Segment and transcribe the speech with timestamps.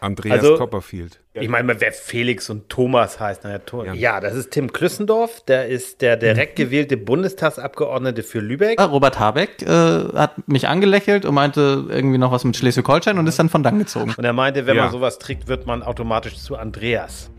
[0.00, 1.20] Andreas Also- Copperfield.
[1.34, 3.42] Ich meine, wer Felix und Thomas heißt.
[3.44, 3.92] Na, ja, To- Ja.
[3.94, 5.44] ja, das ist Tim Klüssendorf.
[5.46, 8.80] Der ist der direkt gewählte Bundestagsabgeordnete für Lübeck.
[8.80, 13.26] Ah, Robert Habeck äh, hat mich angelächelt und meinte irgendwie noch was mit Schleswig-Holstein und
[13.26, 14.14] ist dann von dann gezogen.
[14.16, 14.84] Und er meinte, wenn Ja.
[14.84, 17.30] man sowas trägt, wird man automatisch zu Andreas.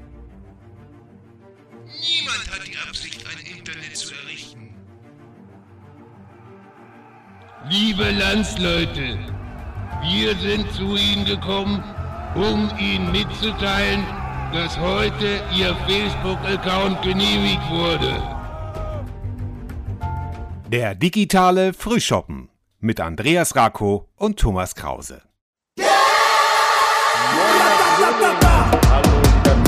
[1.85, 4.69] Niemand hat die Absicht, ein Internet zu errichten.
[7.69, 9.17] Liebe Landsleute,
[10.03, 11.83] wir sind zu Ihnen gekommen,
[12.35, 14.05] um Ihnen mitzuteilen,
[14.53, 18.21] dass heute Ihr Facebook-Account genehmigt wurde.
[20.67, 25.21] Der digitale Frühschoppen mit Andreas Rako und Thomas Krause.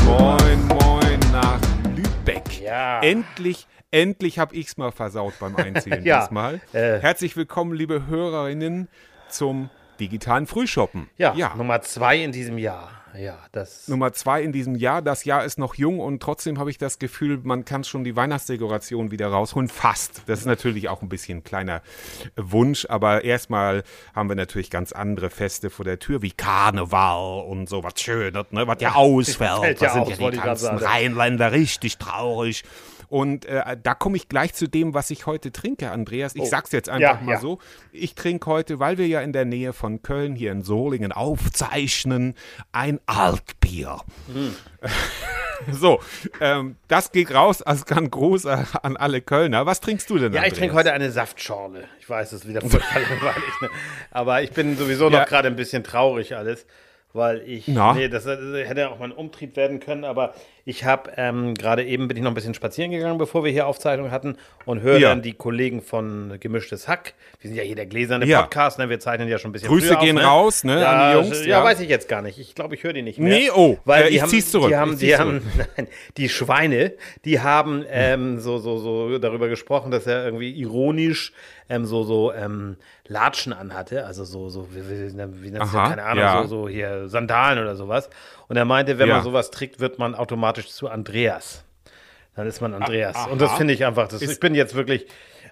[0.05, 1.59] Moin, moin nach
[1.96, 2.62] Lübeck.
[2.62, 2.99] Ja.
[3.02, 6.62] Endlich, endlich habe ich's mal versaut beim Einzählen Ja, diesmal.
[6.73, 6.99] äh.
[6.99, 8.88] Herzlich willkommen, liebe Hörerinnen,
[9.30, 9.70] zum
[10.02, 11.10] digitalen Frühschoppen.
[11.18, 11.54] Ja, ja.
[11.55, 12.90] Nummer zwei in diesem Jahr.
[13.18, 13.88] Ja, das.
[13.88, 15.02] Nummer zwei in diesem Jahr.
[15.02, 18.16] Das Jahr ist noch jung und trotzdem habe ich das Gefühl, man kann schon die
[18.16, 19.68] Weihnachtsdekoration wieder rausholen.
[19.68, 20.24] Fast.
[20.27, 21.82] Das ist natürlich auch ein bisschen ein kleiner
[22.38, 23.84] Wunsch, aber erstmal
[24.16, 28.46] haben wir natürlich ganz andere Feste vor der Tür, wie Karneval und so was Schönes,
[28.52, 28.68] ne?
[28.68, 29.60] was ja ausfällt.
[29.60, 30.77] fällt Da ja sind aus, ja die ganzen.
[30.77, 32.63] Rheinländer richtig traurig.
[33.12, 36.34] Und äh, da komme ich gleich zu dem, was ich heute trinke, Andreas.
[36.34, 37.40] Ich sag's jetzt einfach Ja, mal ja.
[37.41, 37.59] so.
[37.91, 42.35] Ich trinke heute, weil wir ja in der Nähe von Köln hier in Solingen aufzeichnen,
[42.71, 43.98] ein Altbier.
[45.71, 45.99] So,
[46.40, 49.68] ähm, das geht raus als ganz groß äh, an alle Kölner.
[49.68, 50.34] Was trinkst du denn?
[50.34, 50.57] Ja, ich Andreas?
[50.57, 51.84] trinke heute eine Saftschorle.
[51.99, 53.62] Ich weiß, es ist wieder furchtbar langweilig.
[53.62, 53.70] Ne?
[54.09, 55.20] Aber ich bin sowieso Ja.
[55.20, 56.65] noch gerade ein bisschen traurig alles,
[57.13, 57.68] weil ich.
[57.68, 57.93] Na?
[57.93, 60.34] Nee, das, das hätte auch mein Umtrieb werden können, aber
[60.65, 63.67] ich habe ähm, gerade eben bin ich noch ein bisschen spazieren gegangen, bevor wir hier
[63.67, 65.09] Aufzeichnung hatten und höre Ja.
[65.09, 67.13] dann die Kollegen von Gemischtes Hack.
[67.40, 68.41] Wir sind ja hier der gläserne Ja.
[68.44, 68.90] Podcast, ne?
[68.90, 70.23] wir zeichnen ja schon ein bisschen Grüße früher auf, gehen ne?
[70.23, 72.38] raus, ne, ja, an die Jungs, Ja, weiß ich jetzt gar nicht.
[72.38, 73.34] Ich glaube, ich höre die nicht mehr.
[73.34, 75.41] Nee, oh, weil äh, ich haben, zieh's zurück, Die haben, die haben
[75.78, 75.88] Nein,
[76.18, 76.94] die Schweine,
[77.25, 81.34] die haben ähm, so, so, so darüber gesprochen, dass er irgendwie ironisch
[81.69, 82.75] ähm, so, so ähm,
[83.07, 87.59] Latschen anhatte, also so, so wie, wie, wie Aha, keine Ahnung, so, so hier Sandalen
[87.59, 88.09] oder sowas.
[88.47, 91.63] Und er meinte, wenn man sowas trägt, wird man automatisch zu Andreas.
[92.35, 93.28] Dann ist man Andreas.
[93.28, 95.06] Und das finde ich einfach, das, ich bin jetzt wirklich,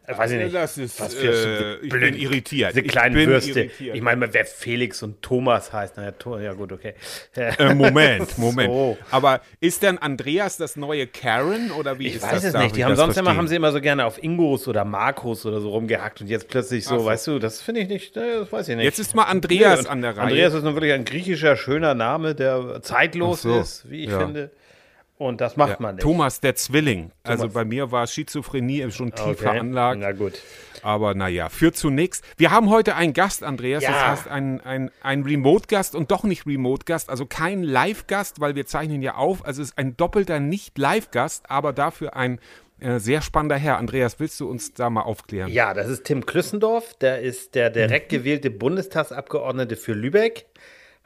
[0.07, 0.55] äh, weiß ich nicht.
[0.55, 2.71] Das ist, was für äh, ich bin irritiert.
[2.71, 3.49] Diese Ich kleinen bin Würste.
[3.59, 3.95] irritiert.
[3.97, 6.93] Ich meine, wer Felix und Thomas heißt, na ja, ja gut, okay.
[7.35, 8.71] Äh, Moment, Moment.
[8.71, 8.97] So.
[9.11, 12.43] Aber ist denn Andreas das neue Karen oder wie Ich ist weiß das?
[12.45, 12.75] es Darf nicht.
[12.77, 13.37] Die ich haben sonst immer verstehen?
[13.37, 16.85] haben sie immer so gerne auf Ingos oder Marcos oder so rumgehackt und jetzt plötzlich
[16.85, 17.05] so, so.
[17.05, 18.85] weißt du, das finde ich nicht, äh, das weiß ich nicht.
[18.85, 20.27] Jetzt ist mal Andreas und an der Reihe.
[20.27, 23.59] Andreas ist nun wirklich ein griechischer, schöner Name, der zeitlos so.
[23.59, 24.19] ist, wie ich Ja.
[24.21, 24.49] finde.
[25.19, 26.02] Und das macht Ja, man nicht.
[26.03, 27.12] Thomas der Zwilling.
[27.24, 27.53] Also Thomas.
[27.53, 29.35] bei mir war Schizophrenie schon tief Okay.
[29.35, 30.00] veranlagt.
[30.00, 30.41] Na gut.
[30.81, 32.24] Aber naja, für zunächst.
[32.38, 33.84] Wir haben heute einen Gast, Andreas.
[33.84, 33.91] Ja.
[33.91, 37.09] Das heißt, ein, ein, ein Remote-Gast und doch nicht Remote-Gast.
[37.09, 39.46] Also kein Live-Gast, weil wir zeichnen ja auf.
[39.46, 42.40] Also es ist ein doppelter Nicht-Live-Gast, aber dafür ein
[42.79, 43.78] äh, sehr spannender Herr.
[43.78, 45.52] Andreas, willst du uns da mal aufklären?
[45.52, 50.46] Ja, das ist Tim Klüssendorf, der ist der direkt gewählte Bundestagsabgeordnete für Lübeck.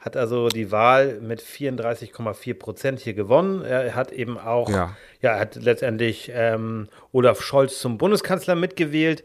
[0.04, 3.62] Hat also die Wahl mit 34,4 Prozent hier gewonnen.
[3.64, 4.94] Er hat eben auch, Ja.
[5.22, 9.24] ja, hat letztendlich ähm, Olaf Scholz zum Bundeskanzler mitgewählt.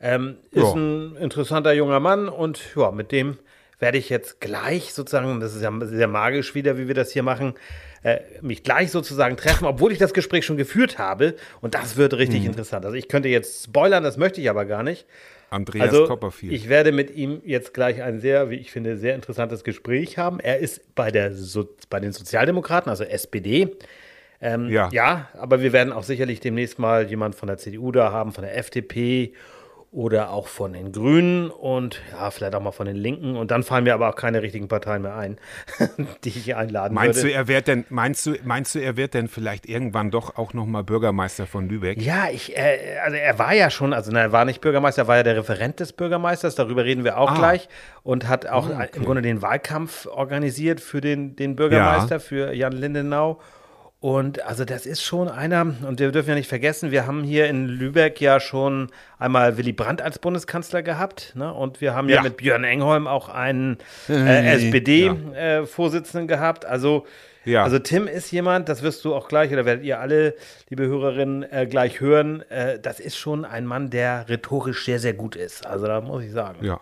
[0.00, 0.74] Ähm, ist Ja.
[0.74, 3.38] ein interessanter junger Mann und ja, mit dem
[3.80, 7.22] werde ich jetzt gleich sozusagen, das ist ja sehr magisch wieder, wie wir das hier
[7.24, 7.54] machen,
[8.02, 11.34] äh, mich gleich sozusagen treffen, obwohl ich das Gespräch schon geführt habe.
[11.60, 12.18] Und das wird Mhm.
[12.18, 12.84] richtig interessant.
[12.84, 15.06] Also ich könnte jetzt spoilern, das möchte ich aber gar nicht.
[15.50, 16.52] Andreas Also Copperfield.
[16.52, 20.40] ich werde mit ihm jetzt gleich ein sehr, wie ich finde, sehr interessantes Gespräch haben.
[20.40, 23.68] Er ist bei, der so bei den Sozialdemokraten, also SPD.
[24.40, 24.88] Ähm, Ja.
[24.92, 28.42] ja, aber wir werden auch sicherlich demnächst mal jemand von der CDU da haben, von
[28.44, 29.34] der FDP
[29.92, 33.36] oder auch von den Grünen und ja, vielleicht auch mal von den Linken.
[33.36, 35.36] Und dann fallen mir aber auch keine richtigen Parteien mehr ein,
[36.24, 37.34] die ich hier einladen Meinst du, würde.
[37.34, 40.84] er wird denn, meinst du, meinst du, er wird denn vielleicht irgendwann doch auch nochmal
[40.84, 42.00] Bürgermeister von Lübeck?
[42.00, 45.08] Ja, ich, äh, also er war ja schon, also na, er war nicht Bürgermeister, er
[45.08, 47.38] war ja der Referent des Bürgermeisters, darüber reden wir auch Ah.
[47.38, 47.68] gleich
[48.04, 48.90] und hat auch Ah, okay.
[48.94, 53.40] im Grunde den Wahlkampf organisiert für den, den Bürgermeister, für Jan Lindenau.
[54.00, 57.48] Und also das ist schon einer, und wir dürfen ja nicht vergessen, wir haben hier
[57.48, 58.88] in Lübeck ja schon
[59.18, 61.52] einmal Willy Brandt als Bundeskanzler gehabt, ne?
[61.52, 62.22] Und wir haben ja, Ja.
[62.22, 63.76] mit Björn Engholm auch einen
[64.08, 66.64] äh, Äh, SPD-Vorsitzenden gehabt.
[66.64, 67.04] Also
[67.44, 67.62] Ja.
[67.62, 70.34] also Tim ist jemand, das wirst du auch gleich, oder werdet ihr alle,
[70.70, 75.12] liebe Hörerinnen, äh, gleich hören, äh, das ist schon ein Mann, der rhetorisch sehr, sehr
[75.12, 75.66] gut ist.
[75.66, 76.64] Also da muss ich sagen.
[76.64, 76.80] Ja.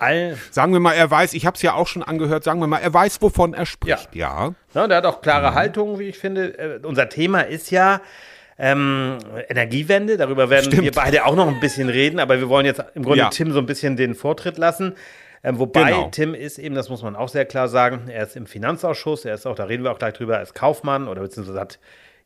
[0.00, 2.66] All, Sagen wir mal, er weiß, ich habe es ja auch schon angehört, sagen wir
[2.66, 4.14] mal, er weiß, wovon er spricht.
[4.14, 4.54] Ja.
[4.74, 5.22] ja, der hat auch Mhm.
[5.22, 6.58] klare Haltungen, wie ich finde.
[6.58, 8.00] Äh, unser Thema ist ja
[8.58, 9.18] ähm,
[9.48, 10.16] Energiewende.
[10.16, 10.82] Darüber werden Stimmt.
[10.84, 13.28] wir beide auch noch ein bisschen reden, aber wir wollen jetzt im Grunde Ja.
[13.30, 14.94] Tim so ein bisschen den Vortritt lassen.
[15.44, 16.08] Ähm, wobei Genau.
[16.10, 19.34] Tim ist eben, das muss man auch sehr klar sagen, er ist im Finanzausschuss, er
[19.34, 21.78] ist auch, da reden wir auch gleich drüber, er ist Kaufmann oder beziehungsweise hat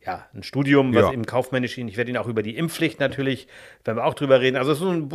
[0.05, 1.11] ja ein Studium, was Ja.
[1.13, 3.47] eben kaufmännisch ihn, ich werde ihn auch über die Impfpflicht natürlich,
[3.83, 4.57] werden wir auch drüber reden.
[4.57, 5.09] Also es ist ein,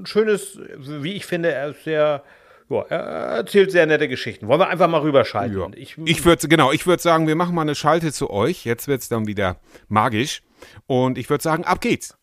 [0.00, 2.22] ein schönes, wie ich finde, er ist sehr,
[2.68, 2.98] ja, er
[3.36, 4.48] erzählt sehr nette Geschichten.
[4.48, 5.58] Wollen wir einfach mal rüberschalten?
[5.58, 5.68] Ja.
[5.74, 8.64] Ich würde genau, ich würde sagen, wir machen mal eine Schalte zu euch.
[8.64, 10.42] Jetzt wird's dann wieder magisch.
[10.86, 12.16] Und ich würde sagen, ab geht's.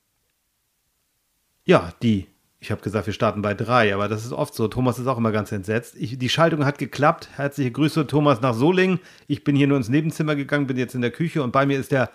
[1.64, 2.28] Ja, die.
[2.64, 4.68] Ich habe gesagt, wir starten bei drei, aber das ist oft so.
[4.68, 5.96] Thomas ist auch immer ganz entsetzt.
[5.98, 7.30] Ich, die Schaltung hat geklappt.
[7.36, 9.00] Herzliche Grüße, Thomas, nach Solingen.
[9.26, 11.80] Ich bin hier nur ins Nebenzimmer gegangen, bin jetzt in der Küche und bei mir
[11.80, 12.12] ist der,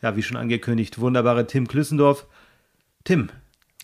[0.00, 2.24] ja, wie schon angekündigt, wunderbare Tim Klüssendorf.
[3.04, 3.28] Tim,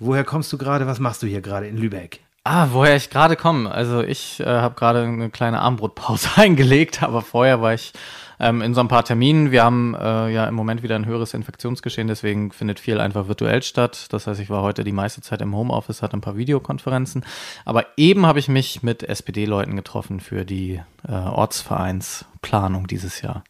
[0.00, 0.86] woher kommst du gerade?
[0.86, 2.20] Was machst du hier gerade in Lübeck?
[2.44, 3.70] Ah, woher ich gerade komme.
[3.70, 7.92] Also ich äh, habe gerade eine kleine Armbrotpause eingelegt, aber vorher war ich
[8.40, 9.50] ähm, in so ein paar Terminen.
[9.50, 13.62] Wir haben äh, ja im Moment wieder ein höheres Infektionsgeschehen, deswegen findet viel einfach virtuell
[13.62, 14.06] statt.
[14.10, 17.24] Das heißt, ich war heute die meiste Zeit im Homeoffice, hatte ein paar Videokonferenzen.
[17.64, 23.44] Aber eben habe ich mich mit SPD-Leuten getroffen für die äh, Ortsvereinsplanung dieses Jahr.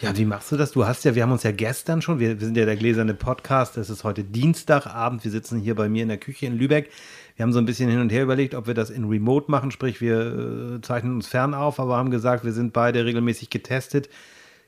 [0.00, 0.72] Ja, wie machst du das?
[0.72, 3.14] Du hast ja, wir haben uns ja gestern schon, wir, wir sind ja der gläserne
[3.14, 6.90] Podcast, es ist heute Dienstagabend, wir sitzen hier bei mir in der Küche in Lübeck.
[7.36, 9.70] Wir haben so ein bisschen hin und her überlegt, ob wir das in Remote machen,
[9.70, 14.08] sprich wir äh, zeichnen uns fern auf, aber haben gesagt, wir sind beide regelmäßig getestet,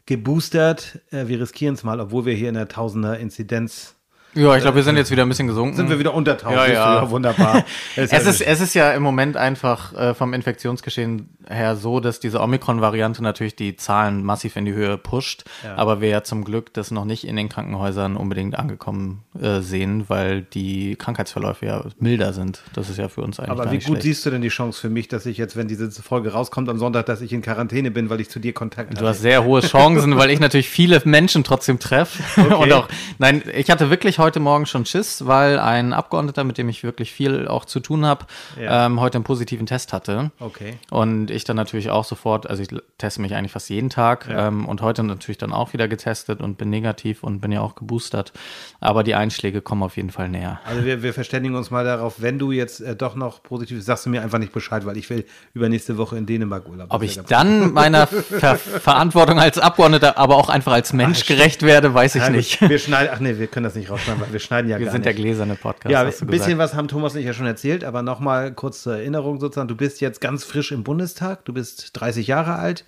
[0.07, 1.01] geboostert.
[1.11, 3.97] Äh, wir riskieren es mal, obwohl wir hier in der Tausender-Inzidenz
[4.35, 5.77] Ja, ich glaube, wir sind jetzt wieder ein bisschen gesunken.
[5.77, 6.57] sind wir wieder unter 1000.
[6.57, 7.11] Ja, ja.
[7.11, 7.65] wunderbar.
[7.97, 12.41] Es ist, es ist ja im Moment einfach äh, vom Infektionsgeschehen her so, dass diese
[12.41, 15.45] Omikron-Variante natürlich die Zahlen massiv in die Höhe pusht.
[15.77, 20.05] Aber wir ja zum Glück das noch nicht in den Krankenhäusern unbedingt angekommen äh, sehen,
[20.09, 22.63] weil die Krankheitsverläufe ja milder sind.
[22.73, 24.03] Das ist ja für uns eigentlich aber wie gut schlecht.
[24.03, 26.79] siehst du denn die Chance für mich, dass ich jetzt, wenn diese Folge rauskommt am
[26.79, 29.61] Sonntag, dass ich in Quarantäne bin, weil ich zu dir Kontakt Du hast sehr hohe
[29.61, 32.23] Chancen, weil ich natürlich viele Menschen trotzdem treffe.
[32.57, 32.89] Und auch,
[33.19, 37.13] nein, ich hatte wirklich heute Morgen schon Schiss, weil ein Abgeordneter, mit dem ich wirklich
[37.13, 38.27] viel auch zu tun habe,
[38.61, 38.87] Ja.
[38.87, 40.31] ähm, heute einen positiven Test hatte.
[40.39, 40.75] Okay.
[40.91, 42.69] Und ich dann natürlich auch sofort, also ich
[42.99, 46.57] teste mich eigentlich fast jeden Tag ähm, und heute natürlich dann auch wieder getestet und
[46.59, 48.33] bin negativ und bin ja auch geboostert.
[48.81, 50.61] Aber die Einschläge kommen auf jeden Fall näher.
[50.65, 53.87] Also wir, wir verständigen uns mal darauf, wenn du jetzt äh, doch noch positiv bist,
[53.87, 55.25] sagst du mir einfach nicht Bescheid, weil ich will
[55.55, 56.87] übernächste Woche in Dänemark Urlaub.
[56.91, 58.07] Ob ich ja dann meiner
[58.41, 62.37] Ver Verantwortung als Abgeordneter, aber auch einfach als Mensch gerecht werde, weiß ich Ja, gut,
[62.37, 62.61] nicht.
[62.69, 64.93] Wir schneiden, ach nee, wir können das nicht rausschneiden, weil wir schneiden ja Wir gar
[64.93, 65.23] sind der nicht.
[65.23, 65.93] gläserne Podcast.
[65.93, 66.59] ja, ein bisschen gesagt.
[66.59, 69.69] was haben Thomas und ich ja schon erzählt, aber nochmal kurz zur Erinnerung sozusagen.
[69.69, 72.85] Du bist jetzt ganz frisch im Bundestag, du bist 30 Jahre alt.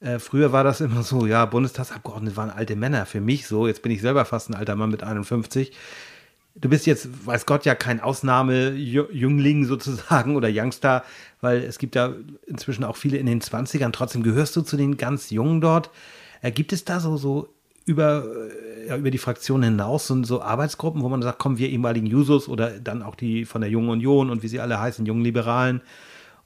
[0.00, 3.06] Äh, früher war das immer so, ja, Bundestagsabgeordnete waren alte Männer.
[3.06, 5.72] Für mich so, jetzt bin ich selber fast ein alter Mann mit 51.
[6.58, 11.04] Du bist jetzt, weiß Gott, ja kein Ausnahmejüngling sozusagen oder Youngster,
[11.40, 12.14] weil es gibt ja
[12.46, 13.92] inzwischen auch viele in den 20ern.
[13.92, 15.90] Trotzdem gehörst du zu den ganz Jungen dort.
[16.42, 17.48] Äh, gibt es da so, so
[17.86, 18.24] über,
[18.86, 22.48] ja, über die Fraktion hinaus so, so Arbeitsgruppen, wo man sagt, kommen wir ehemaligen Jusos
[22.48, 25.80] oder dann auch die von der Jungen Union und wie sie alle heißen, jungen Liberalen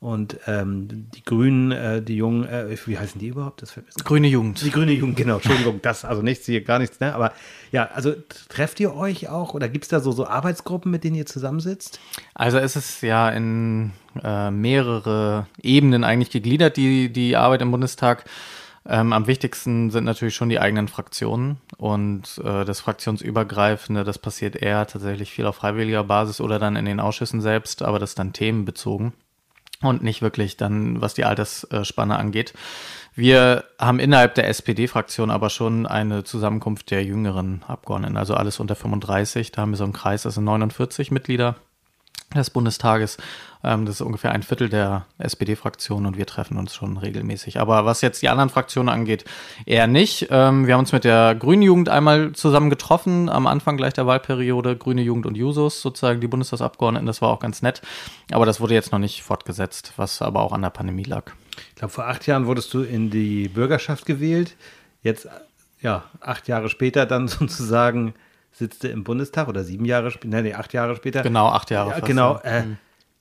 [0.01, 3.61] und ähm, die Grünen, äh, die Jungen, äh, wie heißen die überhaupt?
[3.61, 4.63] Das Grüne Jugend.
[4.65, 7.15] die grüne Jugend, genau, Entschuldigung, das, also nichts hier, gar nichts, ne?
[7.15, 7.33] Aber
[7.71, 8.15] ja, also
[8.49, 12.01] trefft ihr euch auch oder gibt es da so, so Arbeitsgruppen, mit denen ihr zusammensitzt?
[12.33, 13.93] Also es ist ja in
[14.23, 18.25] äh, mehrere Ebenen eigentlich gegliedert, die, die Arbeit im Bundestag.
[18.93, 24.57] Ähm, am wichtigsten sind natürlich schon die eigenen Fraktionen und äh, das Fraktionsübergreifende, das passiert
[24.57, 28.19] eher tatsächlich viel auf freiwilliger Basis oder dann in den Ausschüssen selbst, aber das ist
[28.19, 29.13] dann themenbezogen
[29.81, 32.53] und nicht wirklich dann, was die Altersspanne angeht.
[33.15, 38.75] Wir haben innerhalb der SPD-Fraktion aber schon eine Zusammenkunft der jüngeren Abgeordneten, also alles unter
[38.75, 39.53] 35.
[39.53, 41.55] Da haben wir so einen Kreis, das sind 49 Mitglieder
[42.39, 43.17] des Bundestages.
[43.63, 47.59] Ähm, das ist ungefähr ein Viertel der SPD-Fraktion und wir treffen uns schon regelmäßig.
[47.61, 49.25] Aber was jetzt die anderen Fraktionen angeht,
[49.67, 50.29] eher nicht.
[50.31, 54.07] Ähm, wir haben uns mit der Grünen Jugend einmal zusammen getroffen, am Anfang gleich der
[54.07, 57.07] Wahlperiode, Grüne Jugend und Jusos, sozusagen die Bundestagsabgeordneten.
[57.07, 57.83] Das war auch ganz nett.
[58.33, 61.33] Aber das wurde jetzt noch nicht fortgesetzt, was aber auch an der Pandemie lag.
[61.69, 64.57] Ich glaube, vor acht Jahren wurdest du in die Bürgerschaft gewählt.
[65.03, 65.29] Jetzt,
[65.81, 68.15] ja, acht Jahre später dann sozusagen
[68.53, 71.23] sitzt du im Bundestag oder sieben Jahre später, nee, nee, acht Jahre später.
[71.23, 72.39] Genau, acht Jahre Ja, genau.
[72.43, 72.65] Äh,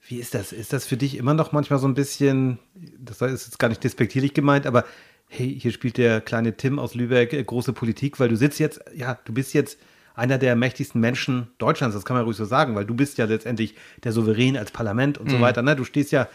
[0.07, 0.51] wie ist das?
[0.51, 2.59] Ist das für dich immer noch manchmal so ein bisschen,
[2.97, 4.85] das ist jetzt gar nicht despektierlich gemeint, aber
[5.27, 8.81] hey, hier spielt der kleine Tim aus Lübeck äh, große Politik, weil du sitzt jetzt,
[8.95, 9.77] ja, du bist jetzt
[10.15, 13.25] einer der mächtigsten Menschen Deutschlands, das kann man ruhig so sagen, weil du bist ja
[13.25, 15.61] letztendlich der Souverän als Parlament und so weiter.
[15.61, 15.77] Ne?
[15.77, 16.27] Du stehst ja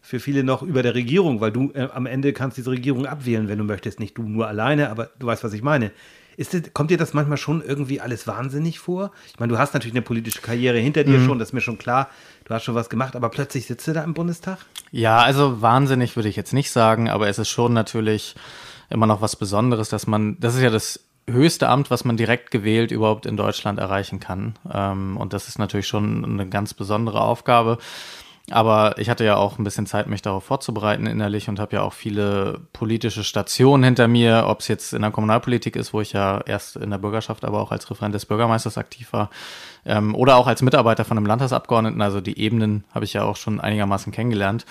[0.00, 3.48] für viele noch über der Regierung, weil du äh, am Ende kannst diese Regierung abwählen,
[3.48, 4.00] wenn du möchtest.
[4.00, 5.92] Nicht du nur alleine, aber du weißt, was ich meine.
[6.38, 9.10] Ist das, kommt dir das manchmal schon irgendwie alles wahnsinnig vor?
[9.26, 11.78] Ich meine, du hast natürlich eine politische Karriere hinter dir schon, das ist mir schon
[11.78, 12.08] klar.
[12.44, 14.58] Du hast schon was gemacht, aber plötzlich sitzt du da im Bundestag?
[14.92, 18.36] Ja, also wahnsinnig würde ich jetzt nicht sagen, aber es ist schon natürlich
[18.88, 22.52] immer noch was Besonderes, dass man, das ist ja das höchste Amt, was man direkt
[22.52, 24.54] gewählt überhaupt in Deutschland erreichen kann.
[24.72, 27.78] Ähm, und das ist natürlich schon eine ganz besondere Aufgabe.
[28.50, 31.82] Aber ich hatte ja auch ein bisschen Zeit, mich darauf vorzubereiten innerlich und habe ja
[31.82, 36.12] auch viele politische Stationen hinter mir, ob es jetzt in der Kommunalpolitik ist, wo ich
[36.12, 39.30] ja erst in der Bürgerschaft, aber auch als Referent des Bürgermeisters aktiv war,
[39.84, 42.00] ähm, oder auch als Mitarbeiter von einem Landtagsabgeordneten.
[42.00, 44.64] Also die Ebenen habe ich ja auch schon einigermaßen kennengelernt.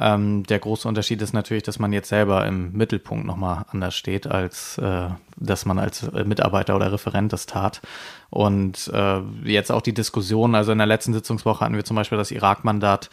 [0.00, 4.26] Ähm, der große Unterschied ist natürlich, dass man jetzt selber im Mittelpunkt nochmal anders steht,
[4.26, 7.82] als äh, dass man als äh, Mitarbeiter oder Referent das tat.
[8.30, 12.16] Und äh, jetzt auch die Diskussion, also in der letzten Sitzungswoche hatten wir zum Beispiel
[12.16, 13.10] das Irak-Mandat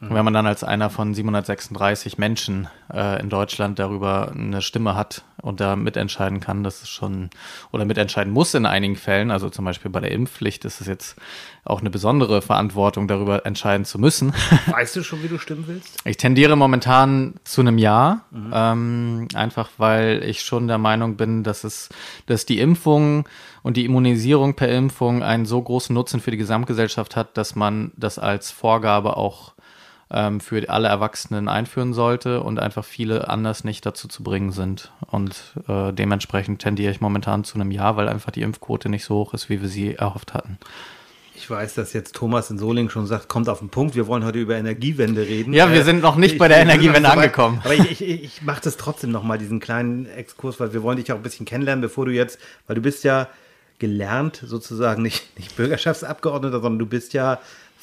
[0.00, 0.14] Mhm.
[0.14, 5.24] Wenn man dann als einer von 736 Menschen äh, in Deutschland darüber eine Stimme hat
[5.42, 7.30] und da mitentscheiden kann, das ist schon,
[7.72, 11.16] oder mitentscheiden muss in einigen Fällen, also zum Beispiel bei der Impfpflicht ist es jetzt
[11.64, 14.32] auch eine besondere Verantwortung, darüber entscheiden zu müssen.
[14.66, 15.98] Weißt du schon, wie du stimmen willst?
[16.04, 18.52] Ich tendiere momentan zu einem Ja, mhm.
[18.54, 21.88] ähm, einfach weil ich schon der Meinung bin, dass es,
[22.26, 23.28] dass die Impfung
[23.62, 27.92] und die Immunisierung per Impfung einen so großen Nutzen für die Gesamtgesellschaft hat, dass man
[27.96, 29.52] das als Vorgabe auch
[30.10, 34.92] ähm, für alle Erwachsenen einführen sollte und einfach viele anders nicht dazu zu bringen sind.
[35.06, 39.16] Und äh, dementsprechend tendiere ich momentan zu einem Ja, weil einfach die Impfquote nicht so
[39.16, 40.58] hoch ist, wie wir sie erhofft hatten.
[41.36, 44.24] Ich weiß, dass jetzt Thomas in Solingen schon sagt, kommt auf den Punkt, wir wollen
[44.24, 45.52] heute über Energiewende reden.
[45.52, 47.60] Ja, wir äh, sind noch nicht ich, bei der Energiewende angekommen.
[47.64, 51.12] Aber ich, ich, ich mache das trotzdem nochmal, diesen kleinen Exkurs, weil wir wollen dich
[51.12, 53.28] auch ein bisschen kennenlernen, bevor du jetzt, weil du bist ja
[53.78, 57.38] gelernt, sozusagen nicht, nicht Bürgerschaftsabgeordneter, sondern du bist ja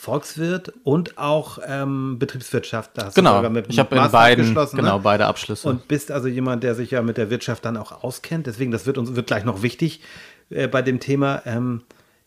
[0.05, 2.91] Volkswirt und auch ähm, Betriebswirtschaft.
[2.93, 4.67] Da hast genau, ich habe in beiden, ne?
[4.73, 5.67] genau, beide Abschlüsse.
[5.67, 8.45] Und bist also jemand, der sich ja mit der Wirtschaft dann auch auskennt.
[8.45, 10.01] Deswegen, das wird uns wird gleich noch wichtig
[10.51, 11.41] äh, bei dem Thema.
[11.45, 11.81] Ähm,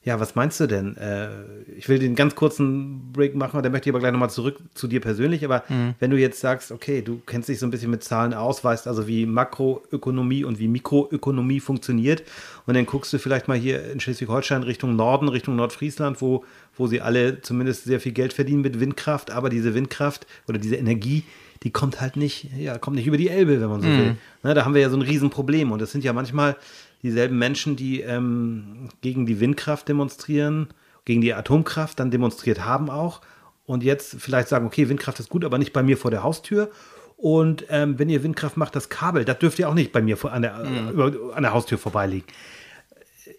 [0.09, 0.97] ja, was meinst du denn?
[0.97, 1.29] Äh,
[1.77, 4.89] ich will den ganz kurzen Break machen, da möchte ich aber gleich nochmal zurück zu
[4.89, 5.45] dir persönlich.
[5.45, 5.95] Aber mhm.
[5.99, 8.89] wenn du jetzt sagst, okay, du kennst dich so ein bisschen mit Zahlen aus, weißt
[8.89, 12.23] also, wie Makroökonomie und wie Mikroökonomie funktioniert,
[12.67, 16.45] und dann guckst du vielleicht mal hier in Schleswig-Holstein Richtung Norden, Richtung Nordfriesland, wo,
[16.79, 20.77] wo sie alle zumindest sehr viel Geld verdienen mit Windkraft, aber diese Windkraft oder diese
[20.77, 21.25] Energie,
[21.63, 23.99] die kommt halt nicht, ja, kommt nicht über die Elbe, wenn man so mhm.
[23.99, 24.17] will.
[24.45, 25.73] Ne, da haben wir ja so ein Riesenproblem.
[25.73, 26.57] Und das sind ja manchmal
[27.03, 30.69] dieselben Menschen, die ähm, gegen die Windkraft demonstrieren,
[31.05, 33.21] gegen die Atomkraft dann demonstriert haben auch
[33.69, 36.71] und jetzt vielleicht sagen, okay, Windkraft ist gut, aber nicht bei mir vor der Haustür.
[37.19, 40.17] Und ähm, wenn ihr Windkraft macht, das Kabel, das dürft ihr auch nicht bei mir
[40.17, 40.89] vor, an, der, mhm.
[40.89, 42.27] über, an der Haustür vorbeiliegen.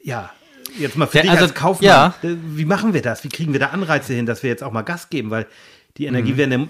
[0.04, 0.30] Ja,
[0.78, 2.14] jetzt mal für dich also, als Kaufmann, ja.
[2.22, 3.24] wie machen wir das?
[3.24, 5.30] Wie kriegen wir da Anreize hin, dass wir jetzt auch mal Gas geben?
[5.30, 5.48] Weil
[5.98, 6.70] die Energiewende mhm.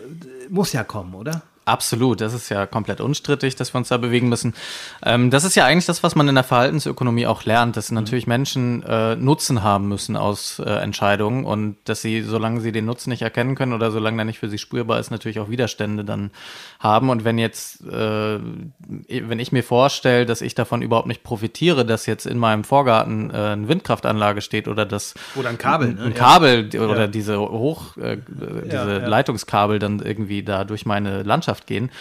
[0.50, 1.44] muss ja kommen, oder?
[1.70, 4.56] Absolut, das ist ja komplett unstrittig, dass wir uns da bewegen müssen.
[5.06, 7.98] Ähm, das ist ja eigentlich das, was man in der Verhaltensökonomie auch lernt, dass mhm.
[7.98, 12.86] natürlich Menschen äh, Nutzen haben müssen aus äh, Entscheidungen und dass sie, solange sie den
[12.86, 16.04] Nutzen nicht erkennen können oder solange der nicht für sie spürbar ist, natürlich auch Widerstände
[16.04, 16.32] dann
[16.80, 17.12] haben.
[17.12, 22.08] Und wenn jetzt, äh, wenn ich mir vorstelle, dass ich davon überhaupt nicht profitiere, dass
[22.08, 26.02] jetzt in meinem Vorgarten äh, eine Windkraftanlage steht oder das oder ein Kabel, ne?
[26.02, 26.82] ein Kabel ja.
[26.82, 27.08] oder ja.
[27.08, 31.92] diese Hoch, äh, diese ja, Leitungskabel dann irgendwie da durch meine Landschaft Mannschaft gehen,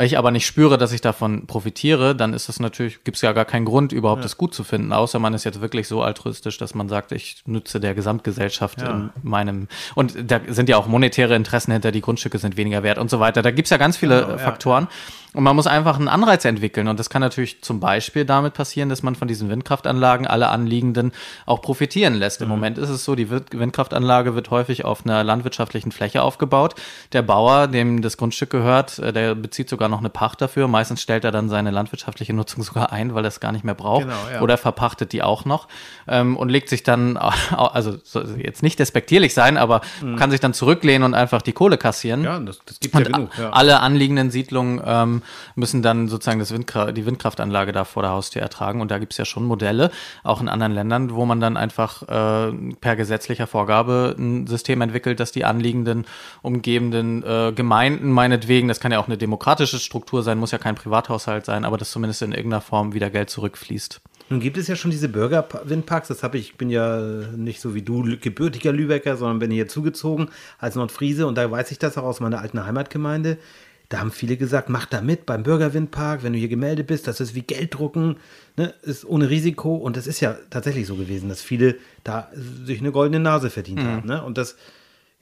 [0.00, 3.32] ich aber nicht spüre, dass ich davon profitiere, dann ist es natürlich, gibt es ja
[3.32, 4.22] gar keinen Grund, überhaupt ja.
[4.24, 7.42] das gut zu finden, außer man ist jetzt wirklich so altruistisch, dass man sagt, ich
[7.46, 8.90] nütze der Gesamtgesellschaft ja.
[8.90, 12.98] in meinem, und da sind ja auch monetäre Interessen hinter, die Grundstücke sind weniger wert
[12.98, 13.42] und so weiter.
[13.42, 14.88] Da gibt es ja ganz viele genau, Faktoren.
[14.90, 14.90] Ja.
[15.34, 16.86] Und man muss einfach einen Anreiz entwickeln.
[16.86, 21.12] Und das kann natürlich zum Beispiel damit passieren, dass man von diesen Windkraftanlagen alle Anliegenden
[21.44, 22.40] auch profitieren lässt.
[22.40, 22.54] Im mhm.
[22.54, 26.76] Moment ist es so, die Windkraftanlage wird häufig auf einer landwirtschaftlichen Fläche aufgebaut.
[27.12, 30.68] Der Bauer, dem das Grundstück gehört, äh, der bezieht sogar noch eine Pacht dafür.
[30.68, 33.74] Meistens stellt er dann seine landwirtschaftliche Nutzung sogar ein, weil er es gar nicht mehr
[33.74, 34.04] braucht.
[34.04, 34.40] Genau, ja.
[34.40, 35.66] Oder verpachtet die auch noch
[36.06, 37.16] ähm, und legt sich dann,
[37.50, 37.98] also
[38.38, 40.14] jetzt nicht despektierlich sein, aber mhm.
[40.14, 42.22] kann sich dann zurücklehnen und einfach die Kohle kassieren.
[42.22, 43.30] Ja, das, das gibt ja genug.
[43.36, 43.50] Ja.
[43.50, 45.22] Alle anliegenden Siedlungen ähm,
[45.54, 48.80] müssen dann sozusagen das Windkra die Windkraftanlage da vor der Haustür ertragen.
[48.80, 49.90] Und da gibt es ja schon Modelle,
[50.22, 55.20] auch in anderen Ländern, wo man dann einfach äh, per gesetzlicher Vorgabe ein System entwickelt,
[55.20, 56.06] dass die anliegenden
[56.42, 60.74] umgebenden äh, Gemeinden meinetwegen, das kann ja auch eine demokratische Struktur sein, muss ja kein
[60.74, 64.00] Privathaushalt sein, aber dass zumindest in irgendeiner Form wieder Geld zurückfließt.
[64.30, 66.98] Nun gibt es ja schon diese Bürgerwindparks, das habe ich, ich bin ja
[67.36, 71.70] nicht so wie du gebürtiger Lübecker, sondern bin hier zugezogen als Nordfriese und da weiß
[71.70, 73.36] ich das auch aus meiner alten Heimatgemeinde.
[73.94, 77.20] Da haben viele gesagt, mach da mit beim Bürgerwindpark, wenn du hier gemeldet bist, das
[77.20, 78.16] ist wie Gelddrucken,
[78.56, 79.76] ne, ist ohne Risiko.
[79.76, 83.84] Und das ist ja tatsächlich so gewesen, dass viele da sich eine goldene Nase verdient
[83.84, 83.86] mhm.
[83.86, 84.08] haben.
[84.08, 84.20] Ne?
[84.24, 84.56] Und das,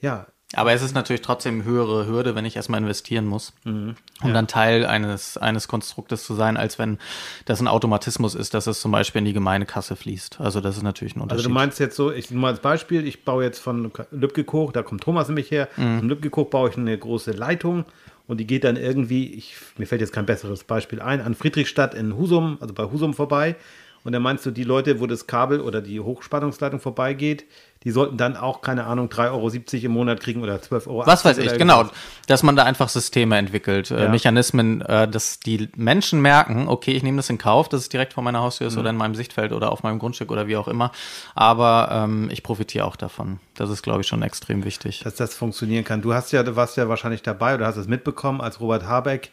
[0.01, 0.25] ja.
[0.55, 3.93] Aber es ist natürlich trotzdem eine höhere Hürde, wenn ich erstmal investieren muss, mhm.
[4.23, 4.33] um ja.
[4.33, 6.97] dann Teil eines, eines Konstruktes zu sein, als wenn
[7.45, 10.41] das ein Automatismus ist, dass es zum Beispiel in die Gemeindekasse fließt.
[10.41, 11.45] Also das ist natürlich ein Unterschied.
[11.45, 14.81] Also du meinst jetzt so, ich nur als Beispiel, ich baue jetzt von Lübgekoch, da
[14.81, 15.99] kommt Thomas nämlich her, mhm.
[15.99, 17.85] von Lübgekoch baue ich eine große Leitung
[18.27, 21.93] und die geht dann irgendwie, ich, mir fällt jetzt kein besseres Beispiel ein, an Friedrichstadt
[21.93, 23.55] in Husum, also bei Husum vorbei.
[24.03, 27.45] Und dann meinst du, die Leute, wo das Kabel oder die Hochspannungsleitung vorbeigeht,
[27.83, 31.05] die sollten dann auch, keine Ahnung, 3,70 Euro im Monat kriegen oder 12 Euro.
[31.05, 31.89] Was weiß ich, genau.
[32.27, 34.09] Dass man da einfach Systeme entwickelt, äh, ja.
[34.09, 38.13] Mechanismen, äh, dass die Menschen merken, okay, ich nehme das in Kauf, dass es direkt
[38.13, 38.79] vor meiner Haustür ist mhm.
[38.79, 40.91] oder in meinem Sichtfeld oder auf meinem Grundstück oder wie auch immer.
[41.35, 43.39] Aber ähm, ich profitiere auch davon.
[43.55, 45.01] Das ist, glaube ich, schon extrem wichtig.
[45.03, 46.01] Dass das funktionieren kann.
[46.01, 49.31] Du hast ja, du warst ja wahrscheinlich dabei oder hast es mitbekommen, als Robert Habeck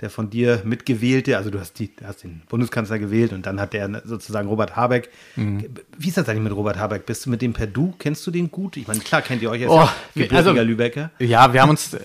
[0.00, 3.72] der von dir mitgewählte, also du hast, die, hast den Bundeskanzler gewählt und dann hat
[3.72, 5.10] der sozusagen Robert Habeck.
[5.36, 5.64] Mhm.
[5.96, 7.06] Wie ist das eigentlich mit Robert Habeck?
[7.06, 7.94] Bist du mit dem per Du?
[7.98, 8.76] Kennst du den gut?
[8.76, 11.10] Ich meine, klar kennt ihr euch jetzt oh, ja also, Lübecker.
[11.18, 11.96] Ja, wir haben uns,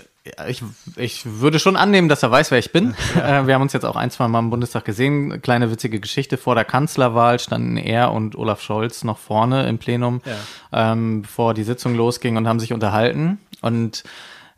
[0.47, 0.63] ich,
[0.95, 2.95] ich würde schon annehmen, dass er weiß, wer ich bin.
[3.15, 3.21] Ja.
[3.41, 5.41] Äh, wir haben uns jetzt auch ein, zwei Mal im Bundestag gesehen.
[5.41, 6.37] Kleine witzige Geschichte.
[6.37, 10.91] Vor der Kanzlerwahl standen er und Olaf Scholz noch vorne im Plenum, ja.
[10.93, 13.39] ähm, bevor die Sitzung losging und haben sich unterhalten.
[13.61, 14.03] Und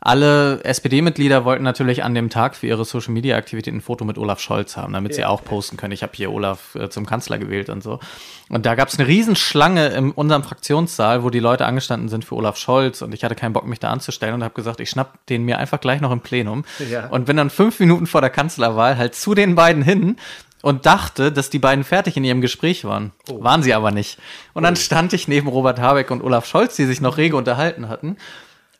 [0.04, 4.76] alle SPD-Mitglieder wollten natürlich an dem Tag für ihre Social-Media-Aktivitäten ein Foto mit Olaf Scholz
[4.76, 5.16] haben, damit ja.
[5.16, 5.92] sie auch posten können.
[5.92, 8.00] Ich habe hier Olaf äh, zum Kanzler gewählt und so.
[8.50, 12.34] Und da gab es eine Riesenschlange in unserem Fraktionssaal, wo die Leute angestanden sind für
[12.34, 13.00] Olaf Scholz.
[13.00, 15.58] Und ich hatte keinen Bock, mich da anzustellen und habe gesagt, ich schnapp den mir
[15.58, 16.66] einfach gleich noch im Plenum.
[16.90, 17.06] Ja.
[17.06, 20.16] Und bin dann fünf Minuten vor der Kanzlerwahl halt zu den beiden hin
[20.60, 23.12] und dachte, dass die beiden fertig in ihrem Gespräch waren.
[23.30, 23.42] Oh.
[23.42, 24.18] Waren sie aber nicht.
[24.52, 24.76] Und dann oh.
[24.76, 28.18] stand ich neben Robert Habeck und Olaf Scholz, die sich noch rege unterhalten hatten.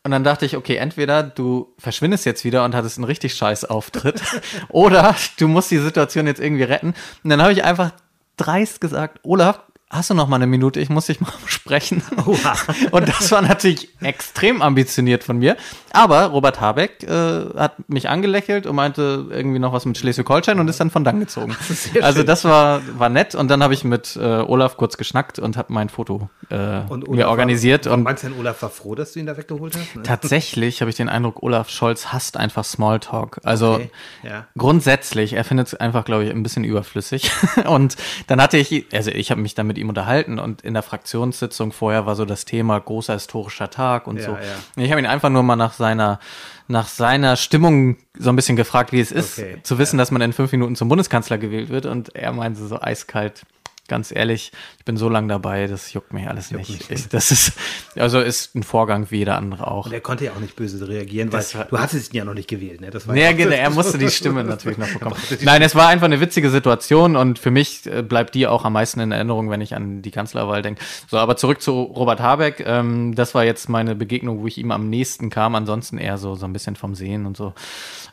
[0.05, 3.65] Und dann dachte ich, okay, entweder du verschwindest jetzt wieder und hattest einen richtig scheiß
[3.65, 4.21] Auftritt
[4.69, 6.95] oder du musst die Situation jetzt irgendwie retten.
[7.23, 7.93] Und dann habe ich einfach
[8.37, 10.81] dreist gesagt, Olaf, hast du noch mal eine Minute?
[10.81, 12.03] Ich muss dich mal sprechen.
[12.91, 15.57] und das war natürlich extrem ambitioniert von mir.
[15.93, 20.69] Aber Robert Habeck äh, hat mich angelächelt und meinte irgendwie noch was mit Schleswig-Holstein und
[20.69, 21.57] ist dann von dann gezogen.
[22.01, 23.35] Also das war, war nett.
[23.35, 27.29] Und dann habe ich mit äh, Olaf kurz geschnackt und habe mein Foto äh, mir
[27.29, 27.87] organisiert.
[27.87, 29.97] War, und meinst du denn, Olaf war froh, dass du ihn da weggeholt hast?
[29.97, 30.03] Ne?
[30.03, 33.41] Tatsächlich habe ich den Eindruck, Olaf Scholz hasst einfach Smalltalk.
[33.45, 33.91] Also okay.
[34.23, 34.47] ja.
[34.57, 37.31] grundsätzlich, er findet es einfach, glaube ich, ein bisschen überflüssig.
[37.67, 40.83] und dann hatte ich, also ich habe mich damit mit ihm unterhalten und in der
[40.83, 44.33] Fraktionssitzung vorher war so das Thema großer historischer Tag und ja, so.
[44.33, 44.83] Ja.
[44.83, 46.19] Ich habe ihn einfach nur mal nach seiner
[46.67, 50.03] nach seiner Stimmung so ein bisschen gefragt, wie es ist, okay, zu wissen, ja.
[50.03, 53.45] dass man in fünf Minuten zum Bundeskanzler gewählt wird und er meinte so eiskalt,
[53.89, 56.91] ganz ehrlich, ich bin so lange dabei, das juckt mich alles juckt nicht.
[56.91, 57.53] Ich, das ist,
[57.97, 59.87] also ist ein Vorgang wie jeder andere auch.
[59.87, 62.35] Und er konnte ja auch nicht böse reagieren, weil war, du hattest ihn ja noch
[62.35, 62.91] nicht gewählt, ne?
[62.91, 65.17] Das war ja, genau, er musste die Stimme natürlich noch bekommen.
[65.43, 68.73] Nein, es war einfach eine witzige Situation und für mich äh, bleibt die auch am
[68.73, 70.83] meisten in Erinnerung, wenn ich an die Kanzlerwahl denke.
[71.11, 72.65] So, aber zurück zu Robert Habeck.
[72.67, 75.55] Ähm, das war jetzt meine Begegnung, wo ich ihm am nächsten kam.
[75.55, 77.53] Ansonsten eher so, so ein bisschen vom Sehen und so.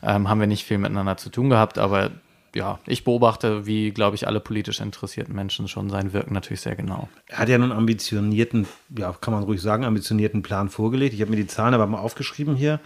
[0.02, 2.10] Ähm, haben wir nicht viel miteinander zu tun gehabt, aber
[2.54, 6.76] ja, ich beobachte, wie, glaube ich, alle politisch interessierten Menschen schon sein Wirken natürlich sehr
[6.76, 7.08] genau.
[7.26, 11.14] Er hat ja nun ambitionierten, ja, kann man ruhig sagen, ambitionierten Plan vorgelegt.
[11.14, 12.80] Ich habe mir die Zahlen aber mal aufgeschrieben hier.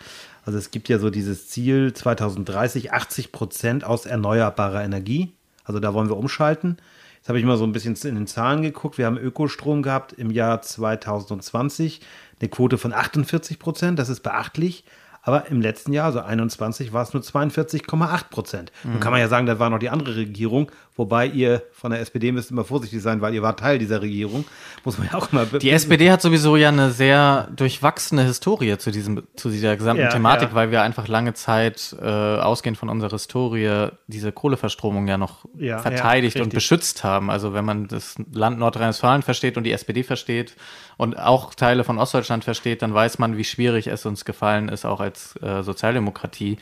[0.45, 5.33] Also es gibt ja so dieses Ziel 2030, 80 Prozent aus erneuerbarer Energie.
[5.65, 6.77] Also da wollen wir umschalten.
[7.17, 8.99] Jetzt habe ich mal so ein bisschen in den Zahlen geguckt.
[8.99, 12.01] Wir haben Ökostrom gehabt im Jahr 2020,
[12.41, 13.99] eine Quote von 48 Prozent.
[13.99, 14.85] Das ist beachtlich.
[15.27, 18.71] Aber im letzten Jahr, also 21, war es nur 42,8 Prozent.
[18.85, 18.93] Mhm.
[18.93, 22.01] Nun kann man ja sagen, das war noch die andere Regierung, wobei ihr von der
[22.01, 24.45] SPD müsst immer vorsichtig sein, weil ihr war Teil dieser Regierung.
[24.85, 25.47] Muss man ja auch mal.
[25.47, 30.11] Die SPD hat sowieso ja eine sehr durchwachsene Historie zu diesem, zu dieser gesamten ja,
[30.11, 30.55] Thematik, ja.
[30.55, 35.79] weil wir einfach lange Zeit äh, ausgehend von unserer Historie diese Kohleverstromung ja noch ja,
[35.79, 37.31] verteidigt und beschützt haben.
[37.31, 40.57] Also wenn man das Land Nordrhein-Westfalen versteht und die SPD versteht,
[40.97, 44.85] und auch Teile von Ostdeutschland versteht, dann weiß man, wie schwierig es uns gefallen ist,
[44.85, 46.59] auch als äh, Sozialdemokratie,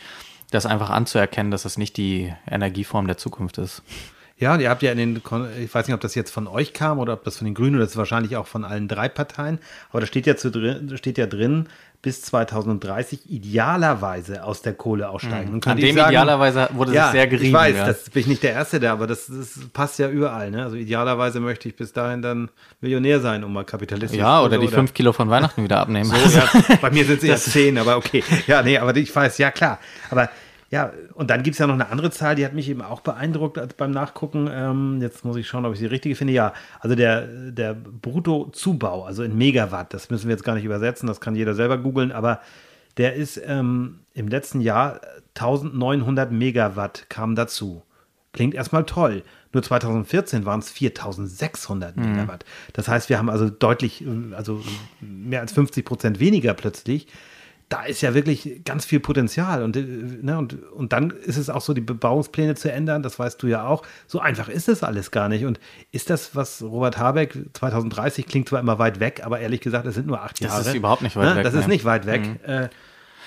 [0.50, 3.82] das einfach anzuerkennen, dass das nicht die Energieform der Zukunft ist.
[4.36, 5.22] Ja, ihr habt ja in den,
[5.62, 7.76] ich weiß nicht, ob das jetzt von euch kam oder ob das von den Grünen
[7.76, 9.58] oder das ist wahrscheinlich auch von allen drei Parteien,
[9.90, 11.68] aber da steht ja, zu drin, steht ja drin,
[12.04, 15.54] bis 2030 idealerweise aus der Kohle aussteigen.
[15.54, 15.60] Mhm.
[15.64, 17.46] An dem sagen, idealerweise wurde ja, es sehr gerieben.
[17.46, 17.86] Ich weiß, ja.
[17.86, 20.50] das bin ich nicht der Erste da, aber das, das, passt ja überall.
[20.50, 20.62] Ne?
[20.62, 22.50] Also idealerweise möchte ich bis dahin dann
[22.82, 26.04] Millionär sein, um mal kapitalistisch Ja, oder die oder fünf Kilo von Weihnachten wieder abnehmen.
[26.04, 26.46] So, ja,
[26.82, 28.22] bei mir sind es eher zehn, aber okay.
[28.46, 29.78] Ja, nee, aber ich weiß, ja klar.
[30.10, 30.28] Aber
[30.74, 33.00] ja, und dann gibt es ja noch eine andere Zahl, die hat mich eben auch
[33.00, 34.50] beeindruckt beim Nachgucken.
[34.50, 36.32] Ähm, jetzt muss ich schauen, ob ich die richtige finde.
[36.32, 41.06] Ja, also der, der Bruttozubau, also in Megawatt, das müssen wir jetzt gar nicht übersetzen,
[41.06, 42.40] das kann jeder selber googeln, aber
[42.96, 45.00] der ist ähm, im letzten Jahr
[45.36, 47.84] 1900 Megawatt kam dazu.
[48.32, 49.22] Klingt erstmal toll.
[49.52, 52.02] Nur 2014 waren es 4600 mhm.
[52.02, 52.44] Megawatt.
[52.72, 54.60] Das heißt, wir haben also deutlich, also
[55.00, 57.06] mehr als 50 Prozent weniger plötzlich
[57.74, 59.64] da ist ja wirklich ganz viel Potenzial.
[59.64, 63.18] Und, äh, ne, und, und dann ist es auch so, die Bebauungspläne zu ändern, das
[63.18, 63.82] weißt du ja auch.
[64.06, 65.44] So einfach ist das alles gar nicht.
[65.44, 65.58] Und
[65.90, 69.96] ist das, was Robert Habeck 2030 klingt zwar immer weit weg, aber ehrlich gesagt, es
[69.96, 70.58] sind nur acht Jahre.
[70.58, 71.36] Das ist überhaupt nicht weit ne?
[71.36, 71.44] weg.
[71.44, 71.60] Das ne?
[71.60, 72.22] ist nicht weit weg.
[72.22, 72.38] Mhm.
[72.48, 72.68] Äh,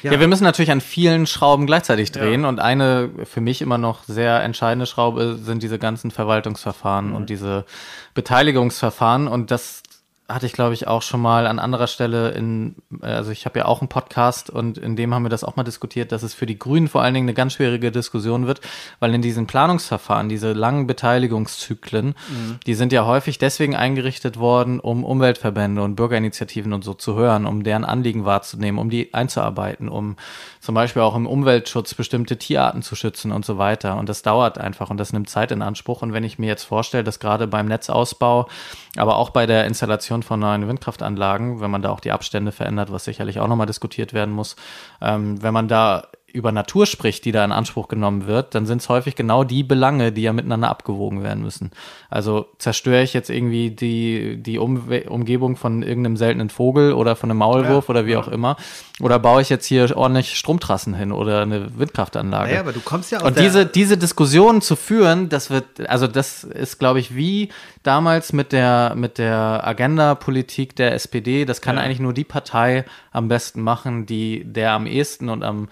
[0.04, 0.12] Ja.
[0.12, 0.20] ja.
[0.20, 2.50] wir müssen natürlich an vielen Schrauben gleichzeitig drehen ja.
[2.50, 7.16] und eine für mich immer noch sehr entscheidende Schraube sind diese ganzen Verwaltungsverfahren mhm.
[7.16, 7.66] und diese
[8.14, 9.82] Beteiligungsverfahren und das
[10.30, 13.66] hatte ich, glaube ich, auch schon mal an anderer Stelle in, also ich habe ja
[13.66, 16.46] auch einen Podcast und in dem haben wir das auch mal diskutiert, dass es für
[16.46, 18.60] die Grünen vor allen Dingen eine ganz schwierige Diskussion wird,
[19.00, 22.60] weil in diesen Planungsverfahren, diese langen Beteiligungszyklen, mhm.
[22.66, 27.46] die sind ja häufig deswegen eingerichtet worden, um Umweltverbände und Bürgerinitiativen und so zu hören,
[27.46, 30.18] um deren Anliegen wahrzunehmen, um die einzuarbeiten, um
[30.60, 33.96] zum Beispiel auch im Umweltschutz bestimmte Tierarten zu schützen und so weiter.
[33.96, 36.02] Und das dauert einfach und das nimmt Zeit in Anspruch.
[36.02, 38.50] Und wenn ich mir jetzt vorstelle, dass gerade beim Netzausbau,
[38.98, 42.92] aber auch bei der Installation von neuen Windkraftanlagen, wenn man da auch die Abstände verändert,
[42.92, 44.56] was sicherlich auch nochmal diskutiert werden muss,
[45.02, 48.82] ähm, wenn man da über Natur spricht, die da in Anspruch genommen wird, dann sind
[48.82, 51.72] es häufig genau die Belange, die ja miteinander abgewogen werden müssen.
[52.10, 57.32] Also zerstöre ich jetzt irgendwie die, die um Umgebung von irgendeinem seltenen Vogel oder von
[57.32, 58.20] einem Maulwurf ja, oder wie ja.
[58.20, 58.58] auch immer.
[59.00, 62.54] Oder baue ich jetzt hier ordentlich Stromtrassen hin oder eine Windkraftanlage.
[62.54, 66.08] Ja, aber du kommst ja aus Und diese, diese Diskussion zu führen, das wird, also
[66.08, 67.50] das ist, glaube ich, wie
[67.84, 71.46] damals mit der, mit der Agenda-Politik der SPD.
[71.46, 71.84] Das kann ja.
[71.84, 75.70] eigentlich nur die Partei am besten machen, die der am ehesten und am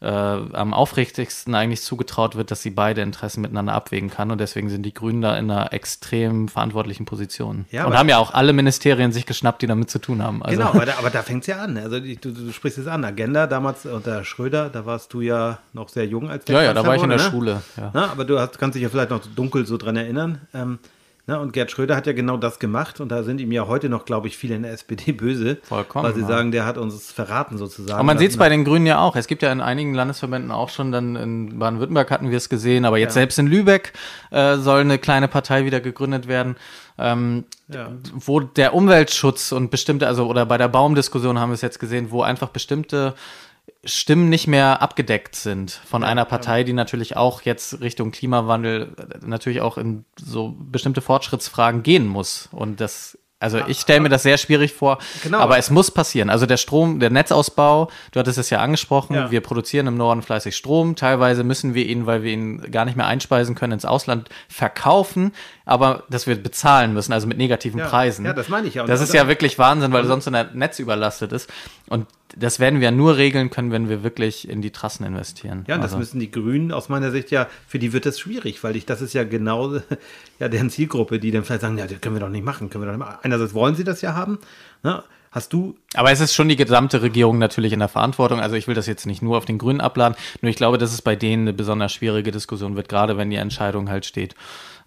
[0.00, 4.30] äh, am aufrichtigsten eigentlich zugetraut wird, dass sie beide Interessen miteinander abwägen kann.
[4.30, 7.64] Und deswegen sind die Grünen da in einer extrem verantwortlichen Position.
[7.70, 10.42] Ja, und haben ja auch alle Ministerien sich geschnappt, die damit zu tun haben.
[10.42, 11.76] Also genau, aber da, aber da fängt es ja an.
[11.76, 13.04] Also du, du, sprichst es an.
[13.04, 16.74] Agenda, damals unter Schröder, da warst du ja noch sehr jung als der Ja, ja,
[16.74, 17.24] da war ich in der ne?
[17.24, 17.62] Schule.
[17.76, 17.90] Ja.
[17.92, 20.42] Na, aber du hast, kannst dich ja vielleicht noch dunkel so dran erinnern.
[20.54, 20.78] Ähm,
[21.28, 21.38] Ne?
[21.38, 24.06] Und Gerd Schröder hat ja genau das gemacht und da sind ihm ja heute noch,
[24.06, 25.58] glaube ich, viele in der SPD böse.
[25.62, 26.06] Vollkommen.
[26.06, 26.26] Weil sie ja.
[26.26, 27.98] sagen, der hat uns verraten sozusagen.
[27.98, 29.14] Aber man sieht es bei den Grünen ja auch.
[29.14, 32.86] Es gibt ja in einigen Landesverbänden auch schon, dann in Baden-Württemberg hatten wir es gesehen,
[32.86, 33.20] aber jetzt ja.
[33.20, 33.92] selbst in Lübeck
[34.30, 36.56] äh, soll eine kleine Partei wieder gegründet werden.
[37.00, 37.92] Ähm, ja.
[38.12, 42.10] wo der Umweltschutz und bestimmte, also oder bei der Baumdiskussion haben wir es jetzt gesehen,
[42.10, 43.14] wo einfach bestimmte
[43.84, 49.26] Stimmen nicht mehr abgedeckt sind von einer Partei, die natürlich auch jetzt Richtung Klimawandel äh,
[49.26, 52.48] natürlich auch in so bestimmte Fortschrittsfragen gehen muss.
[52.52, 55.38] Und das also ich stelle mir das sehr schwierig vor, genau.
[55.38, 56.28] aber es muss passieren.
[56.28, 59.30] Also der Strom, der Netzausbau, du hattest es ja angesprochen, ja.
[59.30, 60.96] wir produzieren im Norden fleißig Strom.
[60.96, 65.32] Teilweise müssen wir ihn, weil wir ihn gar nicht mehr einspeisen können, ins Ausland verkaufen,
[65.64, 67.86] aber dass wir bezahlen müssen, also mit negativen ja.
[67.86, 68.24] Preisen.
[68.24, 68.82] Ja, das meine ich ja.
[68.82, 71.48] Und das ist ja wirklich Wahnsinn, weil sonst ein Netz überlastet ist.
[71.88, 72.06] Und
[72.38, 75.64] das werden wir nur regeln können, wenn wir wirklich in die Trassen investieren.
[75.66, 75.96] Ja, und also.
[75.96, 78.86] das müssen die Grünen aus meiner Sicht ja, für die wird das schwierig, weil ich,
[78.86, 79.76] das ist ja genau
[80.38, 82.84] ja, deren Zielgruppe, die dann vielleicht sagen, ja, das können wir doch nicht machen, können
[82.84, 83.18] wir doch nicht machen.
[83.22, 84.38] Einerseits wollen sie das ja haben,
[84.82, 85.02] ne?
[85.30, 85.76] Hast du.
[85.94, 88.40] Aber es ist schon die gesamte Regierung natürlich in der Verantwortung.
[88.40, 90.16] Also ich will das jetzt nicht nur auf den Grünen abladen.
[90.40, 93.36] Nur ich glaube, dass es bei denen eine besonders schwierige Diskussion wird, gerade wenn die
[93.36, 94.34] Entscheidung halt steht,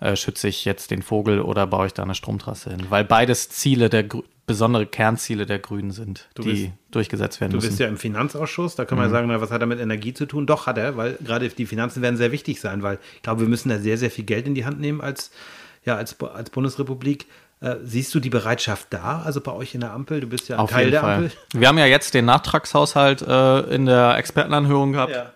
[0.02, 2.88] äh, schütze ich jetzt den Vogel oder baue ich da eine Stromtrasse hin.
[2.90, 4.06] Weil beides Ziele der
[4.48, 7.68] besondere Kernziele der Grünen sind, du die bist, durchgesetzt werden du müssen.
[7.68, 9.12] Du bist ja im Finanzausschuss, da kann man mhm.
[9.12, 10.46] sagen, na, was hat er mit Energie zu tun?
[10.46, 13.48] Doch hat er, weil gerade die Finanzen werden sehr wichtig sein, weil ich glaube, wir
[13.48, 15.32] müssen da sehr, sehr viel Geld in die Hand nehmen als,
[15.86, 17.28] ja, als, als Bundesrepublik.
[17.62, 20.20] Äh, siehst du die Bereitschaft da, also bei euch in der Ampel?
[20.20, 21.16] Du bist ja ein Teil der Fall.
[21.16, 21.32] Ampel.
[21.54, 25.14] Wir haben ja jetzt den Nachtragshaushalt äh, in der Expertenanhörung gehabt.
[25.14, 25.32] Ja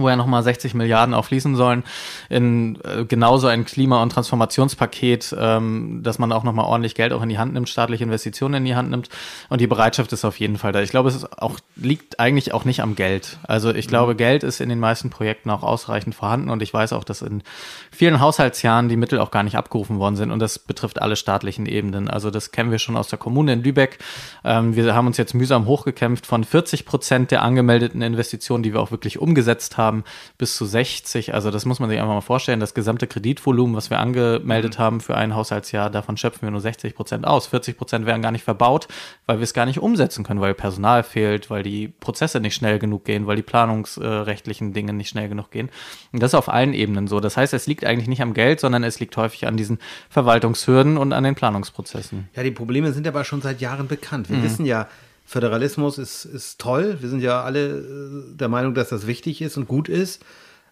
[0.00, 1.84] wo ja nochmal 60 Milliarden aufließen sollen,
[2.28, 7.22] in äh, genauso ein Klima- und Transformationspaket, ähm, dass man auch nochmal ordentlich Geld auch
[7.22, 9.08] in die Hand nimmt, staatliche Investitionen in die Hand nimmt.
[9.48, 10.80] Und die Bereitschaft ist auf jeden Fall da.
[10.80, 13.38] Ich glaube, es auch, liegt eigentlich auch nicht am Geld.
[13.46, 13.90] Also ich mhm.
[13.90, 17.22] glaube, Geld ist in den meisten Projekten auch ausreichend vorhanden und ich weiß auch, dass
[17.22, 17.42] in
[17.90, 21.66] vielen Haushaltsjahren die Mittel auch gar nicht abgerufen worden sind und das betrifft alle staatlichen
[21.66, 22.08] Ebenen.
[22.08, 23.98] Also das kennen wir schon aus der Kommune in Lübeck.
[24.44, 28.80] Ähm, wir haben uns jetzt mühsam hochgekämpft von 40 Prozent der angemeldeten Investitionen, die wir
[28.80, 30.04] auch wirklich umgesetzt haben haben,
[30.36, 31.34] bis zu 60.
[31.34, 32.60] Also das muss man sich einfach mal vorstellen.
[32.60, 34.82] Das gesamte Kreditvolumen, was wir angemeldet mhm.
[34.82, 37.46] haben für ein Haushaltsjahr, davon schöpfen wir nur 60 Prozent aus.
[37.46, 38.88] 40 Prozent werden gar nicht verbaut,
[39.26, 42.78] weil wir es gar nicht umsetzen können, weil Personal fehlt, weil die Prozesse nicht schnell
[42.78, 45.70] genug gehen, weil die planungsrechtlichen Dinge nicht schnell genug gehen.
[46.12, 47.20] Und das ist auf allen Ebenen so.
[47.20, 49.78] Das heißt, es liegt eigentlich nicht am Geld, sondern es liegt häufig an diesen
[50.10, 52.28] Verwaltungshürden und an den Planungsprozessen.
[52.34, 54.28] Ja, die Probleme sind aber schon seit Jahren bekannt.
[54.28, 54.42] Wir mhm.
[54.42, 54.88] wissen ja,
[55.28, 56.96] Föderalismus ist, ist toll.
[57.00, 60.24] Wir sind ja alle äh, der Meinung, dass das wichtig ist und gut ist.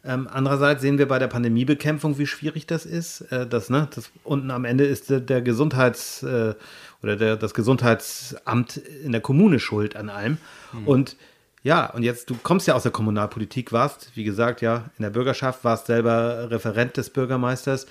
[0.02, 3.20] Ähm, andererseits sehen wir bei der Pandemiebekämpfung, wie schwierig das ist.
[3.32, 6.54] Äh, das, ne, das, unten am Ende ist der, der Gesundheits- äh,
[7.02, 10.38] oder der, das Gesundheitsamt in der Kommune schuld an allem.
[10.72, 10.88] Mhm.
[10.88, 11.16] Und
[11.62, 15.10] ja, und jetzt, du kommst ja aus der Kommunalpolitik, warst, wie gesagt, ja, in der
[15.10, 17.86] Bürgerschaft, warst selber Referent des Bürgermeisters.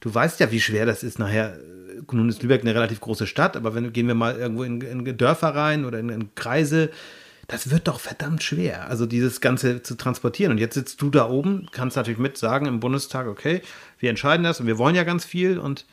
[0.00, 1.58] Du weißt ja, wie schwer das ist, nachher
[2.12, 5.16] nun ist Lübeck eine relativ große Stadt, aber wenn gehen wir mal irgendwo in, in
[5.16, 6.90] Dörfer rein oder in, in, Kreise,
[7.48, 10.52] das wird doch verdammt schwer, also dieses Ganze zu transportieren.
[10.52, 13.62] Und jetzt sitzt du da oben, kannst natürlich mit sagen im Bundestag, okay,
[13.98, 15.86] wir entscheiden das und wir wollen ja ganz viel und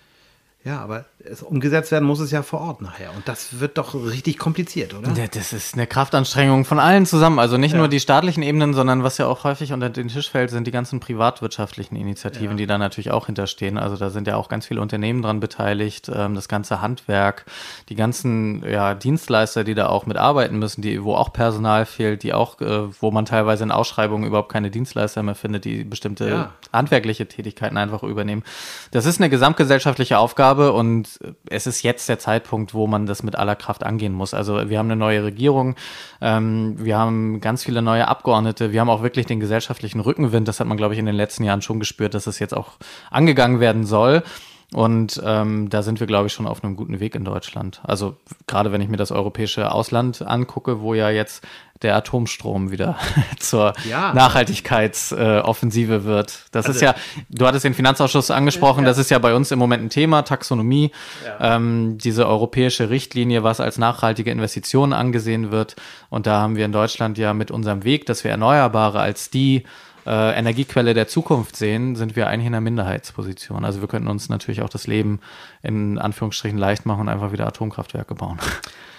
[0.66, 3.14] Ja, aber es, umgesetzt werden muss es ja vor Ort nachher.
[3.14, 5.12] Und das wird doch richtig kompliziert, oder?
[5.12, 7.38] Ja, das ist eine Kraftanstrengung von allen zusammen.
[7.40, 7.80] Also nicht ja.
[7.80, 10.72] nur die staatlichen Ebenen, sondern was ja auch häufig unter den Tisch fällt, sind die
[10.72, 12.56] ganzen privatwirtschaftlichen Initiativen, ja.
[12.56, 13.78] die da natürlich auch hinterstehen.
[13.78, 17.46] Also da sind ja auch ganz viele Unternehmen dran beteiligt, ähm, das ganze Handwerk,
[17.90, 22.34] die ganzen ja, Dienstleister, die da auch mitarbeiten müssen, die, wo auch Personal fehlt, die
[22.34, 27.28] auch, äh, wo man teilweise in Ausschreibungen überhaupt keine Dienstleister mehr findet, die bestimmte handwerkliche
[27.28, 28.44] Tätigkeiten einfach übernehmen.
[28.92, 33.24] Das ist eine gesamtgesellschaftliche Aufgabe habe und es ist jetzt der Zeitpunkt, wo man das
[33.24, 34.34] mit aller Kraft angehen muss.
[34.34, 35.76] Also wir haben eine neue Regierung,
[36.22, 40.48] ähm, wir haben ganz viele neue Abgeordnete, wir haben auch wirklich den gesellschaftlichen Rückenwind.
[40.48, 42.74] Das hat man, glaube ich, in den letzten Jahren schon gespürt, dass es jetzt auch
[43.10, 44.24] angegangen werden soll.
[44.74, 47.82] Und ähm, da sind wir, glaube ich, schon auf einem guten Weg in Deutschland.
[47.84, 51.46] Also gerade wenn ich mir das europäische Ausland angucke, wo ja jetzt
[51.84, 52.98] der Atomstrom wieder
[53.40, 54.14] zur ja.
[54.14, 56.46] Nachhaltigkeitsoffensive äh, wird.
[56.52, 56.96] Das also, ist ja,
[57.30, 58.90] du hattest den Finanzausschuss angesprochen, ja.
[58.90, 60.92] das ist ja bei uns im Moment ein Thema, Taxonomie,
[61.26, 61.56] ja.
[61.56, 65.76] ähm, diese europäische Richtlinie, was als nachhaltige Investition angesehen wird.
[66.10, 69.64] Und da haben wir in Deutschland ja mit unserem Weg, dass wir Erneuerbare als die
[70.06, 73.66] äh, Energiequelle der Zukunft sehen, sind wir eigentlich in einer Minderheitsposition.
[73.66, 75.20] Also wir könnten uns natürlich auch das Leben
[75.62, 78.40] in Anführungsstrichen leicht machen und einfach wieder Atomkraftwerke bauen.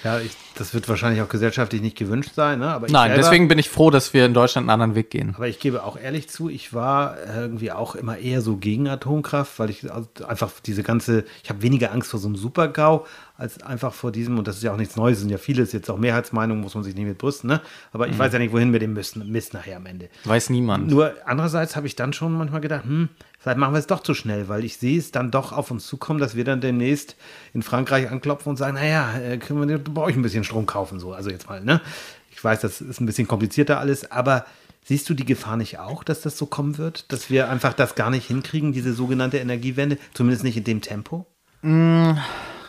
[0.05, 2.59] Ja, ich, das wird wahrscheinlich auch gesellschaftlich nicht gewünscht sein.
[2.59, 2.69] Ne?
[2.69, 5.33] Aber Nein, selber, deswegen bin ich froh, dass wir in Deutschland einen anderen Weg gehen.
[5.35, 9.59] Aber ich gebe auch ehrlich zu, ich war irgendwie auch immer eher so gegen Atomkraft,
[9.59, 13.93] weil ich einfach diese ganze, ich habe weniger Angst vor so einem Supergau als einfach
[13.93, 16.63] vor diesem, und das ist ja auch nichts Neues, sind ja vieles jetzt auch Mehrheitsmeinungen,
[16.63, 17.61] muss man sich nicht mit brüsten, ne?
[17.93, 18.19] Aber ich mhm.
[18.19, 20.09] weiß ja nicht, wohin wir den müssen, Mist nachher am Ende.
[20.25, 20.89] Weiß niemand.
[20.89, 23.09] Nur andererseits habe ich dann schon manchmal gedacht, hm,
[23.45, 25.87] Vielleicht machen wir es doch zu schnell, weil ich sehe es dann doch auf uns
[25.87, 27.15] zukommen, dass wir dann demnächst
[27.53, 30.99] in Frankreich anklopfen und sagen, naja, äh, können wir bei euch ein bisschen Strom kaufen,
[30.99, 31.13] so.
[31.13, 31.83] Also jetzt mal, ne?
[32.31, 34.47] Ich weiß, das ist ein bisschen komplizierter alles, aber
[34.83, 37.13] siehst du die Gefahr nicht auch, dass das so kommen wird?
[37.13, 41.27] Dass wir einfach das gar nicht hinkriegen, diese sogenannte Energiewende, zumindest nicht in dem Tempo?
[41.61, 42.13] Mm,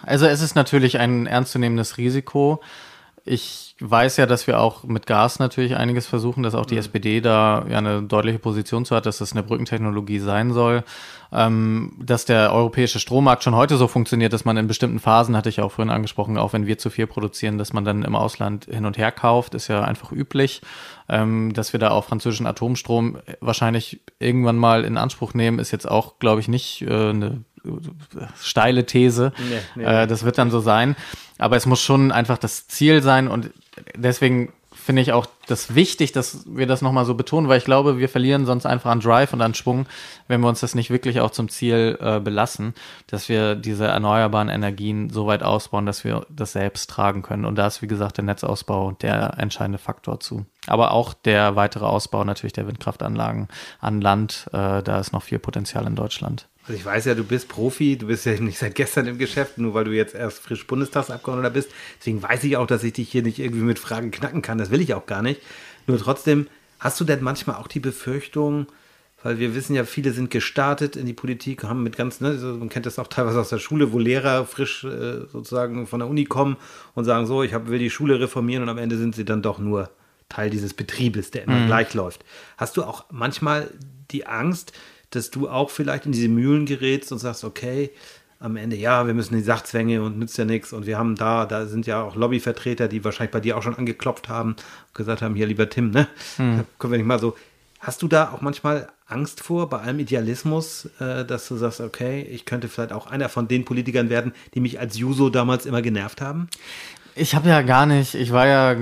[0.04, 2.62] also es ist natürlich ein ernstzunehmendes Risiko.
[3.28, 6.82] Ich weiß ja, dass wir auch mit Gas natürlich einiges versuchen, dass auch die mhm.
[6.82, 10.84] SPD da ja eine deutliche Position zu hat, dass das eine Brückentechnologie sein soll.
[11.32, 15.50] Ähm, dass der europäische Strommarkt schon heute so funktioniert, dass man in bestimmten Phasen, hatte
[15.50, 18.66] ich auch vorhin angesprochen, auch wenn wir zu viel produzieren, dass man dann im Ausland
[18.66, 20.62] hin und her kauft, ist ja einfach üblich.
[21.10, 25.90] Ähm, dass wir da auch französischen Atomstrom wahrscheinlich irgendwann mal in Anspruch nehmen, ist jetzt
[25.90, 27.44] auch, glaube ich, nicht äh, eine
[28.42, 29.34] steile These.
[29.38, 30.96] Nee, nee, äh, das wird dann so sein.
[31.38, 33.52] Aber es muss schon einfach das Ziel sein und
[33.96, 34.54] deswegen
[34.86, 38.08] finde ich auch das wichtig, dass wir das nochmal so betonen, weil ich glaube, wir
[38.08, 39.88] verlieren sonst einfach an Drive und an Schwung,
[40.28, 42.76] wenn wir uns das nicht wirklich auch zum Ziel äh, belassen,
[43.08, 47.46] dass wir diese erneuerbaren Energien so weit ausbauen, dass wir das selbst tragen können.
[47.46, 50.46] Und da ist, wie gesagt, der Netzausbau der entscheidende Faktor zu.
[50.68, 53.48] Aber auch der weitere Ausbau natürlich der Windkraftanlagen
[53.80, 56.48] an Land, äh, da ist noch viel Potenzial in Deutschland.
[56.68, 59.60] Also ich weiß ja, du bist Profi, du bist ja nicht seit gestern im Geschäft,
[59.60, 61.70] nur weil du jetzt erst frisch Bundestagsabgeordneter bist.
[62.00, 64.58] Deswegen weiß ich auch, dass ich dich hier nicht irgendwie mit Fragen knacken kann.
[64.58, 65.42] Das will ich auch gar nicht.
[65.86, 66.48] Nur trotzdem,
[66.80, 68.66] hast du denn manchmal auch die Befürchtung,
[69.22, 72.70] weil wir wissen ja, viele sind gestartet in die Politik, haben mit ganz, ne, man
[72.70, 76.26] kennt das auch teilweise aus der Schule, wo Lehrer frisch äh, sozusagen von der Uni
[76.26, 76.58] kommen
[76.96, 79.42] und sagen so, ich hab, will die Schule reformieren und am Ende sind sie dann
[79.42, 79.90] doch nur
[80.30, 81.68] Teil dieses Betriebes, der immer mhm.
[81.68, 82.26] gleich läuft.
[82.58, 83.70] Hast du auch manchmal
[84.12, 84.74] die Angst,
[85.10, 87.92] dass du auch vielleicht in diese Mühlen gerätst und sagst, okay,
[88.40, 90.74] am Ende, ja, wir müssen die Sachzwänge und nützt ja nichts.
[90.74, 93.76] Und wir haben da, da sind ja auch Lobbyvertreter, die wahrscheinlich bei dir auch schon
[93.76, 96.08] angeklopft haben und gesagt haben, hier, lieber Tim, ne?
[96.38, 96.66] Hm.
[96.78, 97.36] Können wir nicht mal so.
[97.80, 102.22] Hast du da auch manchmal Angst vor, bei allem Idealismus, äh, dass du sagst, okay,
[102.22, 105.82] ich könnte vielleicht auch einer von den Politikern werden, die mich als Juso damals immer
[105.82, 106.50] genervt haben?
[107.16, 108.76] Ich habe ja gar nicht, ich war ja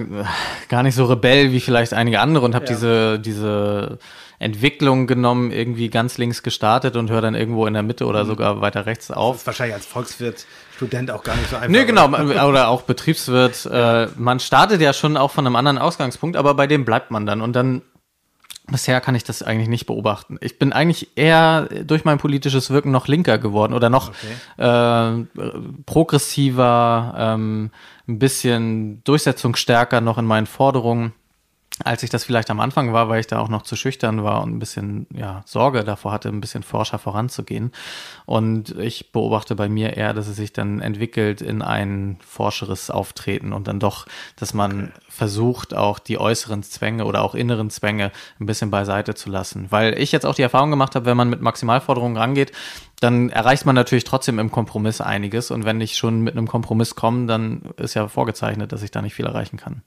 [0.67, 2.71] gar nicht so rebell wie vielleicht einige andere und habe ja.
[2.71, 3.99] diese, diese
[4.43, 8.27] Entwicklung genommen, irgendwie ganz links gestartet und höre dann irgendwo in der Mitte oder mhm.
[8.27, 9.35] sogar weiter rechts auf.
[9.35, 11.69] Das ist wahrscheinlich als Volkswirt, Student auch gar nicht so einfach.
[11.69, 13.65] Nee, genau, oder auch Betriebswirt.
[13.65, 17.25] Äh, man startet ja schon auch von einem anderen Ausgangspunkt, aber bei dem bleibt man
[17.25, 17.41] dann.
[17.41, 17.81] Und dann
[18.71, 20.37] Bisher kann ich das eigentlich nicht beobachten.
[20.39, 24.11] Ich bin eigentlich eher durch mein politisches Wirken noch linker geworden oder noch
[24.57, 25.25] okay.
[25.25, 25.25] äh,
[25.85, 27.71] progressiver, ähm,
[28.07, 31.11] ein bisschen durchsetzungsstärker noch in meinen Forderungen
[31.83, 34.43] als ich das vielleicht am Anfang war, weil ich da auch noch zu schüchtern war
[34.43, 37.71] und ein bisschen ja, Sorge davor hatte, ein bisschen forscher voranzugehen.
[38.25, 43.53] Und ich beobachte bei mir eher, dass es sich dann entwickelt in ein forscheres Auftreten
[43.53, 44.05] und dann doch,
[44.35, 44.91] dass man okay.
[45.09, 49.67] versucht, auch die äußeren Zwänge oder auch inneren Zwänge ein bisschen beiseite zu lassen.
[49.71, 52.51] Weil ich jetzt auch die Erfahrung gemacht habe, wenn man mit Maximalforderungen rangeht,
[52.99, 55.51] dann erreicht man natürlich trotzdem im Kompromiss einiges.
[55.51, 59.01] Und wenn ich schon mit einem Kompromiss komme, dann ist ja vorgezeichnet, dass ich da
[59.01, 59.81] nicht viel erreichen kann.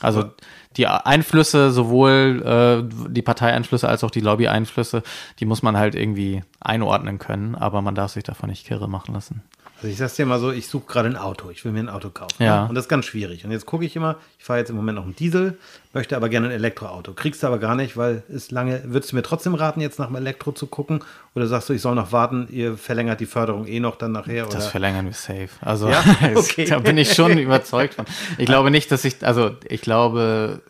[0.00, 0.30] Also
[0.76, 5.02] die Einflüsse, sowohl äh, die Parteieinflüsse als auch die Lobby-Einflüsse,
[5.38, 9.14] die muss man halt irgendwie einordnen können, aber man darf sich davon nicht kirre machen
[9.14, 9.42] lassen.
[9.82, 11.50] Also ich sag's dir mal so, ich suche gerade ein Auto.
[11.50, 12.40] Ich will mir ein Auto kaufen.
[12.40, 12.66] Ja.
[12.66, 13.44] Und das ist ganz schwierig.
[13.44, 15.58] Und jetzt gucke ich immer, ich fahre jetzt im Moment noch einen Diesel,
[15.92, 17.14] möchte aber gerne ein Elektroauto.
[17.14, 20.06] Kriegst du aber gar nicht, weil es lange, würdest du mir trotzdem raten, jetzt nach
[20.06, 21.02] dem Elektro zu gucken?
[21.34, 24.46] Oder sagst du, ich soll noch warten, ihr verlängert die Förderung eh noch dann nachher?
[24.46, 24.54] Oder?
[24.54, 25.48] Das verlängern wir safe.
[25.60, 26.04] Also Ja?
[26.36, 26.66] Okay.
[26.66, 28.04] da bin ich schon überzeugt von.
[28.38, 30.60] Ich glaube nicht, dass ich, also ich glaube,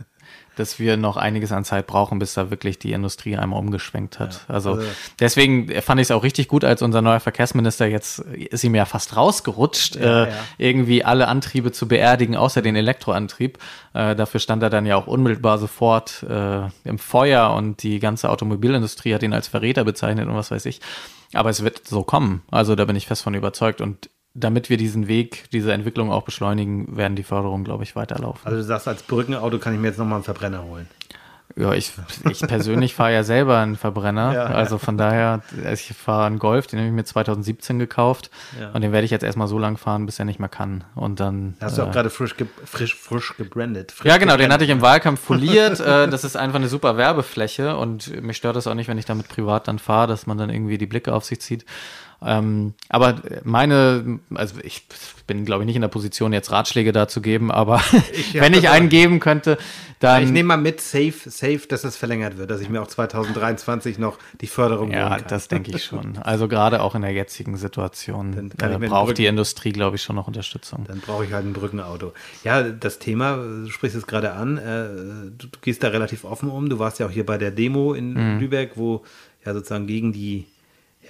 [0.57, 4.45] dass wir noch einiges an Zeit brauchen, bis da wirklich die Industrie einmal umgeschwenkt hat.
[4.49, 4.87] also, also-
[5.21, 8.85] deswegen fand ich es auch richtig gut, als unser neuer Verkehrsminister jetzt ist ihm ja
[8.85, 10.35] fast rausgerutscht, Ja, äh, ja.
[10.59, 13.59] irgendwie alle Antriebe zu beerdigen, außer den Elektroantrieb.
[13.95, 18.31] Äh, dafür stand er dann ja auch unmittelbar sofort äh, im Feuer und die ganze
[18.31, 20.81] Automobilindustrie hat ihn als Verräter bezeichnet und was weiß ich.
[21.35, 22.43] Aber es wird so kommen.
[22.51, 23.81] Also da bin ich fest von überzeugt.
[23.81, 28.41] Und damit wir diesen Weg, diese Entwicklung auch beschleunigen, werden die Förderungen, glaube ich, weiterlaufen.
[28.45, 30.89] Also du sagst, als Brückenauto kann ich mir jetzt nochmal einen Verbrenner holen.
[31.55, 31.93] Ja, ich,
[32.31, 34.33] ich persönlich fahre ja selber einen Verbrenner.
[34.33, 34.45] Ja.
[34.45, 38.31] Also von daher, ich fahre einen Golf, den habe ich mir 2017 gekauft.
[38.59, 38.71] Ja.
[38.71, 40.85] Und den werde ich jetzt erstmal so lang fahren, bis er nicht mehr kann.
[40.95, 41.55] Und dann.
[41.61, 43.93] Hast du auch äh, gerade frisch, ge frisch, frisch gebrandet.
[43.93, 44.53] Frisch Ja, genau, den gebrandet.
[44.55, 45.79] hatte ich im Wahlkampf foliert.
[45.81, 49.05] äh, das ist einfach eine super Werbefläche und mich stört das auch nicht, wenn ich
[49.05, 51.67] damit privat dann fahre, dass man dann irgendwie die Blicke auf sich zieht.
[52.25, 54.87] Ähm, aber meine, also ich
[55.27, 57.83] bin, glaube ich, nicht in der Position, jetzt Ratschläge dazu geben, aber
[58.13, 59.59] Ich- wenn ich einen geben könnte,
[60.01, 60.23] dann.
[60.25, 63.99] Ich nehme mal mit, safe, safe, dass es verlängert wird, dass ich mir auch 2023
[63.99, 66.19] noch die Förderung ja, das denke ich schon.
[66.23, 70.27] Also gerade auch in der jetzigen Situation äh, braucht die Industrie, glaube ich, schon noch
[70.27, 70.85] Unterstützung.
[70.89, 72.13] Dann brauche ich halt ein Brückenauto.
[72.45, 74.89] Ja, das Thema, du sprichst es gerade an, äh,
[75.39, 76.69] du, du gehst da relativ offen um.
[76.69, 78.41] Du warst ja auch hier bei der Demo in Mhm.
[78.41, 79.05] Lübeck, wo
[79.45, 80.45] ja sozusagen gegen die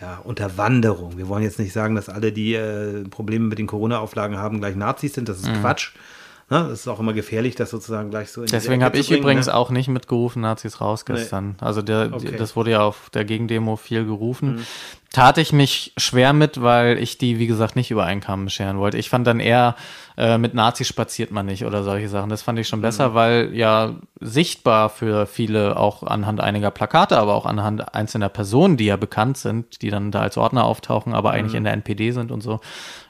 [0.03, 1.17] ja, Unterwanderung.
[1.17, 4.75] Wir wollen jetzt nicht sagen, dass alle, die äh, Probleme mit den Corona-Auflagen haben, gleich
[4.75, 5.29] Nazis sind.
[5.29, 5.93] Das ist Quatsch.
[6.51, 6.67] Ne?
[6.69, 9.47] Das ist auch immer gefährlich, das sozusagen gleich so in Deswegen habe ich bringen, übrigens
[9.47, 9.55] ne?
[9.55, 11.55] auch nicht mitgerufen, Nazis raus gestern.
[11.61, 12.35] Also der, Okay.
[12.37, 14.67] das wurde ja auf der Gegendemo viel gerufen.
[15.12, 18.79] Tat ich mich schwer mit, weil ich die, wie gesagt, nicht über einen Kamm scheren
[18.79, 18.96] wollte.
[18.96, 19.77] Ich fand dann eher,
[20.16, 22.31] äh, mit Nazis spaziert man nicht oder solche Sachen.
[22.31, 27.35] Das fand ich schon besser, weil ja sichtbar für viele auch anhand einiger Plakate, aber
[27.35, 31.33] auch anhand einzelner Personen, die ja bekannt sind, die dann da als Ordner auftauchen, aber
[31.33, 32.61] eigentlich in der NPD sind und so,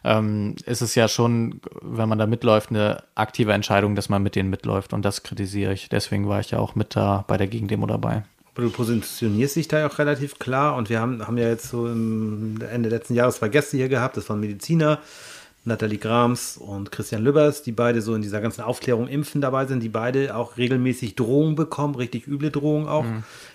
[0.02, 4.34] ähm, ist es ja schon, wenn man da mitläuft, eine aktive Entscheidung, dass man mit
[4.34, 4.92] denen mitläuft.
[4.92, 5.88] Und das kritisiere ich.
[5.88, 8.24] Deswegen war ich ja auch mit da bei der Gegendemo dabei.
[8.54, 11.68] Aber du positionierst dich da ja auch relativ klar und wir haben, haben ja jetzt
[11.70, 14.98] so Ende letzten Jahres zwei Gäste hier gehabt, das waren Mediziner,
[15.64, 19.80] Nathalie Grams und Christian Lübbers, die beide so in dieser ganzen Aufklärung Impfen dabei sind,
[19.80, 23.04] die beide auch regelmäßig Drohungen bekommen, richtig üble Drohungen auch.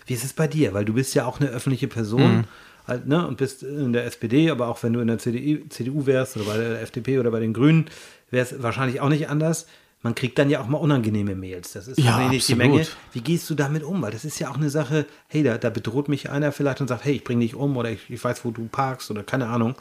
[0.05, 0.73] Wie ist es bei dir?
[0.73, 2.45] Weil du bist ja auch eine öffentliche Person
[2.87, 3.27] halt, ne?
[3.27, 6.45] und bist in der SPD, aber auch wenn du in der CDU, CDU wärst oder
[6.45, 7.89] bei der FDP oder bei den Grünen,
[8.31, 9.67] wäre es wahrscheinlich auch nicht anders.
[10.03, 11.73] Man kriegt dann ja auch mal unangenehme Mails.
[11.73, 12.55] Das ist Ja, nicht die.
[12.55, 12.85] Menge.
[13.13, 14.01] Wie gehst du damit um?
[14.01, 16.87] Weil das ist ja auch eine Sache, hey, da, da bedroht mich einer vielleicht und
[16.87, 19.47] sagt, hey, ich bring dich um oder ich, ich weiß, wo du parkst oder keine
[19.47, 19.75] Ahnung.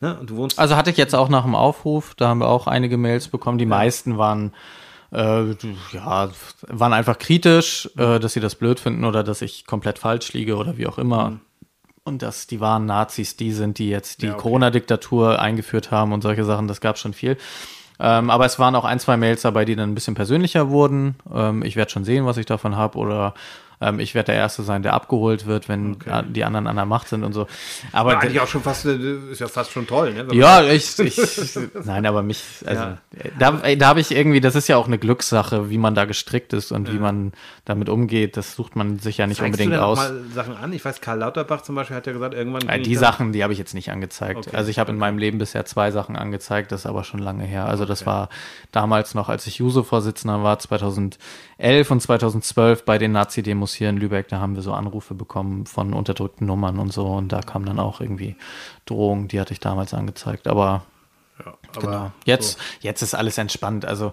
[0.00, 0.16] Ne?
[0.18, 0.58] Und du wohnst.
[0.58, 3.58] Also hatte ich jetzt auch nach dem Aufruf, da haben wir auch einige Mails bekommen.
[3.58, 4.54] Die meisten waren,
[5.12, 5.50] äh,
[5.92, 6.30] ja,
[6.68, 10.56] waren einfach kritisch, äh, dass sie das blöd finden oder dass ich komplett falsch liege
[10.56, 11.40] oder wie auch immer.
[12.04, 14.42] Und dass die wahren Nazis die sind, die jetzt die Ja, okay.
[14.42, 17.36] Corona-Diktatur eingeführt haben und solche Sachen, das gab schon viel.
[18.00, 21.16] Ähm, aber es waren auch ein, zwei Mails dabei, die dann ein bisschen persönlicher wurden.
[21.32, 22.98] Ähm, ich werde schon sehen, was ich davon habe.
[22.98, 23.34] Oder
[23.80, 26.84] ähm, ich werde der Erste sein, der abgeholt wird, wenn äh, die anderen an der
[26.86, 27.46] Macht sind und so.
[27.92, 28.96] Aber Ja, eigentlich auch schon fast, äh,
[29.30, 30.28] ist ja fast schon toll, ne?
[30.28, 31.16] Wenn ja, ich, ich,
[31.84, 32.98] nein, aber mich, also, Ja.
[33.38, 36.04] da, ey, da habe ich irgendwie, das ist ja auch eine Glückssache, wie man da
[36.04, 37.32] gestrickt ist und wie man
[37.64, 38.36] damit umgeht.
[38.36, 39.98] Das sucht man sich ja nicht Zeigst unbedingt du denn auch aus.
[39.98, 40.72] mal Sachen an?
[40.72, 42.66] Ich weiß, Karl Lauterbach zum Beispiel hat ja gesagt, irgendwann.
[42.66, 44.46] Ja, die Sachen, die habe ich jetzt nicht angezeigt.
[44.48, 47.20] Okay, Also ich habe in meinem Leben bisher zwei Sachen angezeigt, das ist aber schon
[47.20, 47.66] lange her.
[47.66, 48.28] Also das war
[48.72, 54.28] damals noch, als ich Juso-Vorsitzender war, 2011 und 2012 bei den Nazi-Demos hier in Lübeck,
[54.28, 57.78] da haben wir so Anrufe bekommen von unterdrückten Nummern und so und da kamen dann
[57.78, 58.36] auch irgendwie
[58.86, 60.46] Drohungen, die hatte ich damals angezeigt.
[60.46, 60.82] Aber
[61.44, 62.12] Ja, aber Genau.
[62.24, 63.84] Jetzt, jetzt ist alles entspannt.
[63.84, 64.12] Also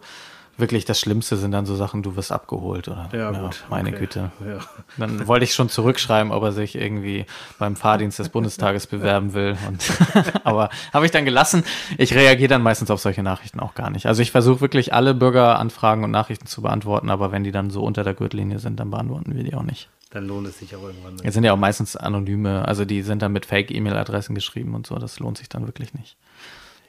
[0.58, 3.64] wirklich das Schlimmste sind dann so Sachen, du wirst abgeholt oder Ja, gut.
[3.70, 4.00] meine okay.
[4.00, 4.32] Güte.
[4.46, 4.60] Ja.
[4.98, 7.26] Dann wollte ich schon zurückschreiben, ob er sich irgendwie
[7.60, 9.58] beim Fahrdienst des Bundestages bewerben will.
[9.68, 9.84] Und
[10.44, 11.64] aber habe ich dann gelassen.
[11.98, 14.06] Ich reagiere dann meistens auf solche Nachrichten auch gar nicht.
[14.06, 17.84] Also ich versuche wirklich alle Bürgeranfragen und Nachrichten zu beantworten, aber wenn die dann so
[17.84, 19.90] unter der Gürtellinie sind, dann beantworten wir die auch nicht.
[20.12, 21.18] Dann lohnt es sich auch irgendwann.
[21.24, 24.96] Jetzt sind ja auch meistens anonyme, also die sind dann mit Fake-E-Mail-Adressen geschrieben und so.
[24.96, 26.16] Das lohnt sich dann wirklich nicht.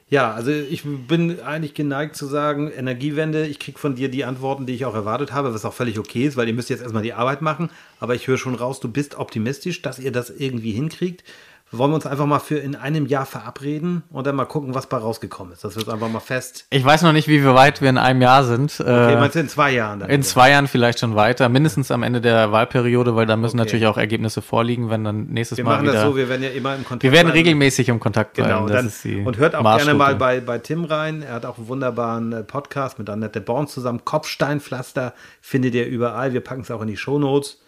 [0.09, 4.65] Ja, also ich bin eigentlich geneigt zu sagen, Energiewende, ich kriege von dir die Antworten,
[4.65, 7.03] die ich auch erwartet habe, was auch völlig okay ist, weil ihr müsst jetzt erstmal
[7.03, 7.69] die Arbeit machen.
[7.99, 11.25] Aber ich höre schon raus, du bist optimistisch, dass ihr das irgendwie hinkriegt.
[11.71, 14.87] Wollen wir uns einfach mal für in einem Jahr verabreden und dann mal gucken, was
[14.87, 15.65] bei rausgekommen ist.
[15.65, 16.65] Das wird einfach mal fest.
[16.69, 18.79] Ich weiß noch nicht, wie weit wir in einem Jahr sind.
[18.79, 19.99] Okay, äh, meinst du in zwei Jahren?
[19.99, 20.27] Dann in wieder?
[20.27, 23.65] zwei Jahren vielleicht schon weiter, mindestens am Ende der Wahlperiode, weil da müssen okay.
[23.65, 25.91] natürlich auch Ergebnisse vorliegen, wenn dann nächstes wir Mal wieder.
[25.91, 27.03] Wir machen das so, wir werden ja immer im Kontakt.
[27.03, 27.37] Wir werden bleiben.
[27.37, 28.65] regelmäßig im Kontakt bleiben.
[28.65, 28.67] Genau.
[28.67, 31.21] Dann, und hört auch gerne mal bei, bei Tim rein.
[31.21, 34.05] Er hat auch einen wunderbaren äh, Podcast mit Annette Born zusammen.
[34.05, 36.31] Kopfsteinpflaster findet ihr überall.
[36.31, 37.59] Wir packen es auch in die Show Notes.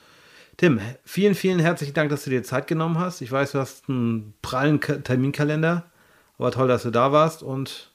[0.60, 3.22] Tim, vielen, vielen herzlichen Dank, dass du dir Zeit genommen hast.
[3.22, 5.86] Ich weiß, du hast einen prallen Terminkalender,
[6.38, 7.91] aber toll, dass du da warst und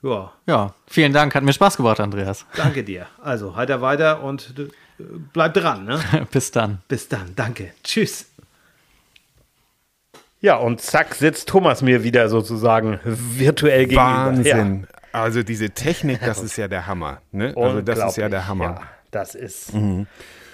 [0.00, 0.32] ja.
[0.46, 2.46] Ja, vielen Dank, hat mir Spaß gebracht, Andreas.
[2.54, 3.08] Danke dir.
[3.20, 5.02] Also, heiter weiter und äh,
[5.32, 5.86] bleib dran.
[5.86, 5.98] Ne?
[6.30, 6.82] Bis dann.
[6.86, 7.72] Bis dann, danke.
[7.82, 8.26] Tschüss.
[10.40, 14.04] Ja, und zack sitzt Thomas mir wieder sozusagen virtuell gegenüber.
[14.04, 14.82] Wahnsinn.
[14.82, 15.20] Ja.
[15.20, 17.22] Also diese Technik, das ist ja der Hammer.
[17.32, 17.54] Ne?
[17.56, 18.64] Also das ist ja der Hammer.
[18.64, 19.74] Ja, das ist.
[19.74, 20.06] Mhm.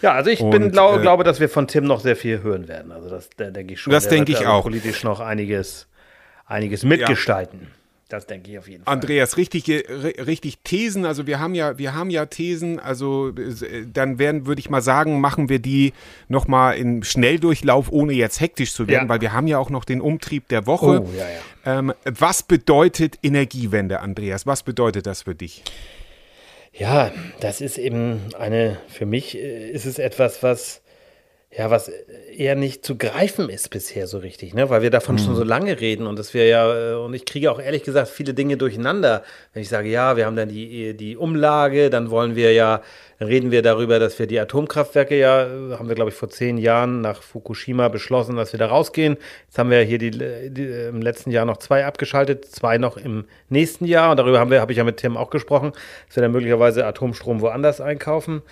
[0.03, 2.69] Ja, also ich bin, glaub, äh, glaube, dass wir von Tim noch sehr viel hören
[2.69, 2.93] werden.
[2.93, 3.93] Also das da denke ich schon.
[3.93, 4.63] Das denke ich also auch.
[4.63, 5.89] Politisch noch einiges,
[6.47, 7.61] einiges mitgestalten.
[7.63, 7.67] Ja.
[8.11, 8.93] Das denke ich auf jeden Fall.
[8.93, 11.07] Andreas, richtig, richtig Thesen.
[11.07, 12.81] Also wir haben ja, wir haben ja Thesen.
[12.81, 13.33] Also
[13.87, 15.93] dann werden, würde ich mal sagen, machen wir die
[16.27, 19.09] noch mal in Schnelldurchlauf, ohne jetzt hektisch zu werden, ja.
[19.09, 21.03] weil wir haben ja auch noch den Umtrieb der Woche.
[21.03, 21.79] Oh, ja, ja.
[21.79, 24.45] Ähm, was bedeutet Energiewende, Andreas?
[24.45, 25.63] Was bedeutet das für dich?
[26.73, 30.83] Ja, das ist eben eine, für mich äh, ist es etwas, was,
[31.53, 34.71] ja, was eher nicht zu greifen ist bisher so richtig, ne?
[34.71, 35.19] weil wir davon mhm.
[35.19, 38.09] schon so lange reden und dass wir ja, äh, und ich kriege auch ehrlich gesagt
[38.09, 42.37] viele Dinge durcheinander, wenn ich sage, ja, wir haben dann die, die Umlage, dann wollen
[42.37, 42.83] wir ja
[43.21, 47.01] reden wir darüber, dass wir die Atomkraftwerke ja, haben wir glaube ich vor zehn Jahren
[47.01, 49.17] nach Fukushima beschlossen, dass wir da rausgehen.
[49.47, 53.25] Jetzt haben wir hier die, die, im letzten Jahr noch zwei abgeschaltet, zwei noch im
[53.49, 55.73] nächsten Jahr und darüber haben wir, habe ich ja mit Tim auch gesprochen,
[56.07, 58.43] dass wir dann möglicherweise Atomstrom woanders einkaufen.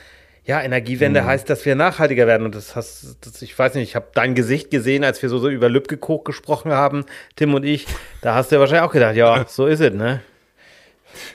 [0.49, 1.27] Ja, Energiewende mhm.
[1.27, 2.47] heißt, dass wir nachhaltiger werden.
[2.47, 5.39] Und das hast, das, ich weiß nicht, ich habe dein Gesicht gesehen, als wir so,
[5.39, 7.05] so über Lübkekoch gesprochen haben,
[7.37, 7.87] Tim und ich.
[8.23, 10.23] Da hast du ja wahrscheinlich auch gedacht, ja, so ist es, ne?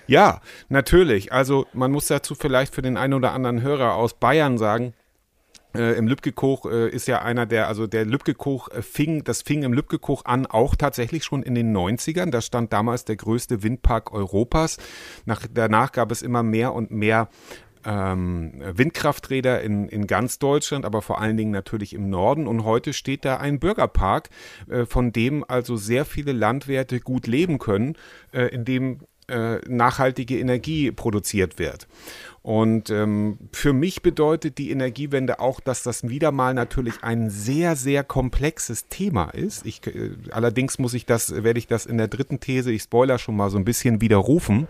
[0.07, 1.31] Ja, natürlich.
[1.31, 4.95] Also man muss dazu vielleicht für den einen oder anderen Hörer aus Bayern sagen,
[5.75, 9.63] äh, Im Lübkekoch äh, ist ja einer der, also der Lübkekoch äh, fing, das fing
[9.63, 12.29] im Lübkekoch an, auch tatsächlich schon in den 90ern.
[12.29, 14.77] Da stand damals der größte Windpark Europas.
[15.25, 17.27] Nach, danach gab es immer mehr und mehr
[17.85, 22.47] ähm, Windkrafträder in, in ganz Deutschland, aber vor allen Dingen natürlich im Norden.
[22.47, 24.29] Und heute steht da ein Bürgerpark,
[24.69, 27.95] äh, von dem also sehr viele Landwirte gut leben können,
[28.31, 31.87] äh, in dem äh, nachhaltige Energie produziert wird.
[32.41, 37.77] Und ähm, für mich bedeutet die Energiewende auch, dass das wieder mal natürlich ein sehr,
[37.77, 39.65] sehr komplexes Thema ist.
[39.65, 43.17] Ich, äh, allerdings muss ich das, werde ich das in der dritten These, ich spoiler
[43.17, 44.67] schon mal so ein bisschen widerrufen.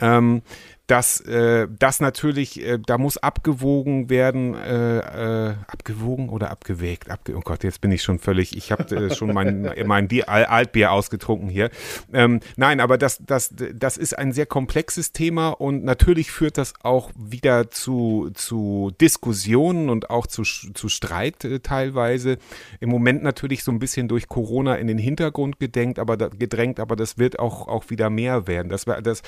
[0.00, 0.42] Ähm,
[0.86, 7.10] dass äh, das natürlich, äh, da muss abgewogen werden, äh, äh, abgewogen oder abgewägt?
[7.10, 10.92] Abge oh Gott, jetzt bin ich schon völlig, ich habe äh, schon mein, mein Altbier
[10.92, 11.70] ausgetrunken hier.
[12.12, 16.74] Ähm, nein, aber das, das, das ist ein sehr komplexes Thema und natürlich führt das
[16.82, 22.38] auch wieder zu, zu Diskussionen und auch zu, zu Streit äh, teilweise.
[22.78, 26.94] Im Moment natürlich so ein bisschen durch Corona in den Hintergrund gedenkt, aber gedrängt, aber
[26.94, 28.68] das wird auch, auch wieder mehr werden.
[28.68, 29.22] Das, das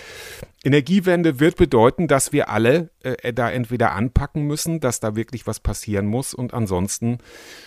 [0.64, 5.46] Energiewende wird wird bedeuten, dass wir alle äh, da entweder anpacken müssen, dass da wirklich
[5.46, 7.18] was passieren muss und ansonsten,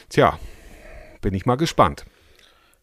[0.09, 0.37] tja,
[1.21, 2.05] bin ich mal gespannt.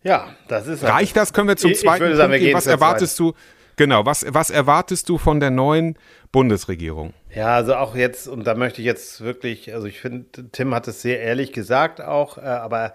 [0.03, 0.83] Ja, das ist.
[0.83, 1.33] Reicht das?
[1.33, 2.55] Können wir zum ich, zweiten ich sagen, Punkt gehen.
[2.55, 3.35] Was erwartest du?
[3.77, 5.97] Genau, was, was erwartest du von der neuen
[6.33, 7.15] Bundesregierung?
[7.33, 10.89] Ja, also auch jetzt, und da möchte ich jetzt wirklich, also ich finde, Tim hat
[10.89, 12.93] es sehr ehrlich gesagt auch, äh, aber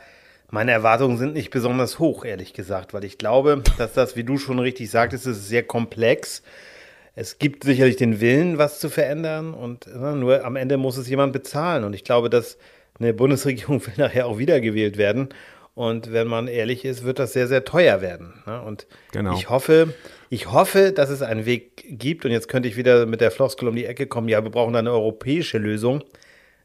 [0.51, 4.37] meine Erwartungen sind nicht besonders hoch, ehrlich gesagt, weil ich glaube, dass das, wie du
[4.37, 6.43] schon richtig sagtest, ist sehr komplex
[7.15, 11.07] es gibt sicherlich den Willen, was zu verändern und ne, nur am Ende muss es
[11.07, 11.83] jemand bezahlen.
[11.83, 12.57] Und ich glaube, dass
[12.99, 15.29] eine Bundesregierung will nachher auch wiedergewählt werden.
[15.75, 18.33] Und wenn man ehrlich ist, wird das sehr, sehr teuer werden.
[18.45, 18.61] Ne?
[18.61, 19.33] Und genau.
[19.33, 19.93] ich hoffe,
[20.29, 22.25] ich hoffe, dass es einen Weg gibt.
[22.25, 24.29] Und jetzt könnte ich wieder mit der Floskel um die Ecke kommen.
[24.29, 26.03] Ja, wir brauchen eine europäische Lösung.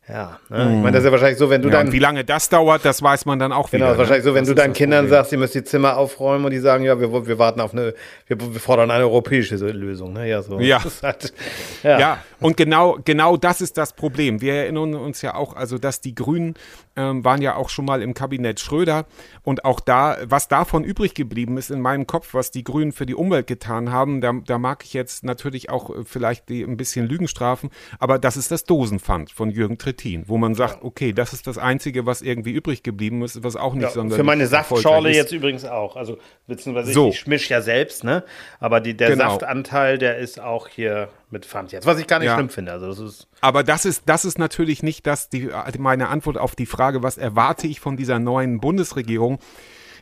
[0.08, 0.76] Ja, ne?
[0.76, 1.92] ich meine, das ist ja wahrscheinlich so, wenn du ja, dann.
[1.92, 3.86] Wie lange das dauert, das weiß man dann auch genau, wieder.
[3.92, 4.30] Genau, wahrscheinlich ne?
[4.30, 5.18] so, wenn das du deinen Kindern Problem.
[5.18, 7.94] sagst, ihr müsst die Zimmer aufräumen und die sagen, ja, wir, wir warten auf eine,
[8.26, 10.14] wir, wir fordern eine europäische Lösung.
[10.14, 10.28] Ne?
[10.28, 10.60] Ja, so.
[10.60, 10.82] Ja.
[11.02, 11.34] Halt,
[11.82, 12.00] ja.
[12.00, 12.18] ja.
[12.40, 14.40] und genau, genau das ist das Problem.
[14.40, 16.54] Wir erinnern uns ja auch, also, dass die Grünen
[16.96, 19.04] ähm, waren ja auch schon mal im Kabinett Schröder
[19.42, 23.04] und auch da, was davon übrig geblieben ist in meinem Kopf, was die Grünen für
[23.04, 26.78] die Umwelt getan haben, da, da mag ich jetzt natürlich auch äh, vielleicht die, ein
[26.78, 30.82] bisschen Lügen strafen, aber das ist das Dosenpfand von Jürgen Tritt Trittin, wo man sagt,
[30.82, 34.16] okay, das ist das Einzige, was irgendwie übrig geblieben ist, was auch nicht ja, sonderlich
[34.16, 35.96] Für meine Saftschorle jetzt übrigens auch.
[35.96, 37.08] Also, beziehungsweise so.
[37.08, 38.24] ich, ich mische ja selbst, ne?
[38.60, 39.30] Aber die, der genau.
[39.30, 42.34] Saftanteil, der ist auch hier mit Pfand jetzt, was ich gar nicht ja.
[42.34, 42.72] schlimm finde.
[42.72, 46.54] Also das ist Aber das ist, das ist natürlich nicht das, die, meine Antwort auf
[46.54, 49.38] die Frage, was erwarte ich von dieser neuen Bundesregierung?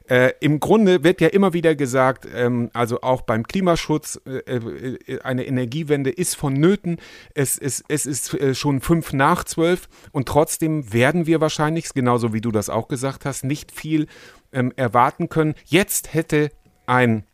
[0.09, 5.21] Äh, Im Grunde wird ja immer wieder gesagt, ähm, also auch beim Klimaschutz, äh, äh,
[5.21, 6.99] eine Energiewende ist vonnöten.
[7.35, 12.33] Es, es, es ist äh, schon fünf nach zwölf und trotzdem werden wir wahrscheinlich, genauso
[12.33, 14.07] wie du das auch gesagt hast, nicht viel
[14.53, 15.55] ähm, erwarten können.
[15.65, 16.51] Jetzt hätte
[16.87, 17.25] ein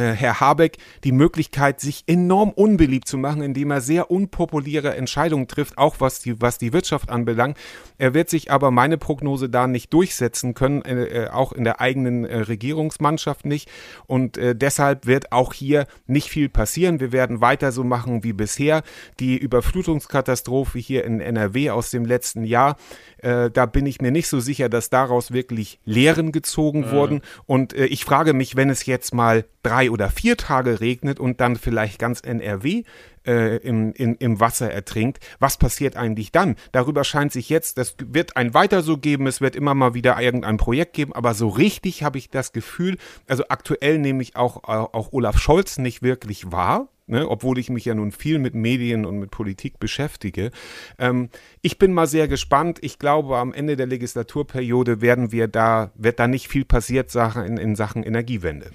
[0.00, 5.46] äh, Herr Habeck die Möglichkeit, sich enorm unbeliebt zu machen, indem er sehr unpopuläre Entscheidungen
[5.46, 7.58] trifft, auch was die, was die Wirtschaft anbelangt.
[7.98, 11.80] Er wird sich aber meine Prognose da nicht durchsetzen können, äh, äh auch in der
[11.80, 13.70] eigenen äh, Regierungsmannschaft nicht.
[14.06, 16.98] Und äh, deshalb wird auch hier nicht viel passieren.
[16.98, 18.82] Wir werden weiter so machen wie bisher.
[19.18, 22.76] Die Überflutungskatastrophe hier in NRW aus dem letzten Jahr,
[23.22, 26.90] da bin ich mir nicht so sicher, dass daraus wirklich Lehren gezogen mhm.
[26.90, 27.20] wurden.
[27.44, 31.56] Und ich frage mich, wenn es jetzt mal drei oder vier Tage regnet und dann
[31.56, 32.84] vielleicht ganz NRW
[33.26, 36.56] äh, im, in, im Wasser ertrinkt, was passiert eigentlich dann?
[36.72, 40.20] Darüber scheint sich jetzt, das wird ein weiter so geben, es wird immer mal wieder
[40.20, 44.64] irgendein Projekt geben, aber so richtig habe ich das Gefühl, also aktuell nehme ich auch,
[44.64, 49.04] auch Olaf Scholz nicht wirklich wahr, Ne, obwohl ich mich ja nun viel mit Medien
[49.04, 50.52] und mit Politik beschäftige.
[50.96, 51.28] Ähm,
[51.60, 52.78] ich bin mal sehr gespannt.
[52.82, 57.44] Ich glaube, am Ende der Legislaturperiode werden wir da, wird da nicht viel passiert Sachen
[57.44, 58.70] in, in Sachen Energiewende.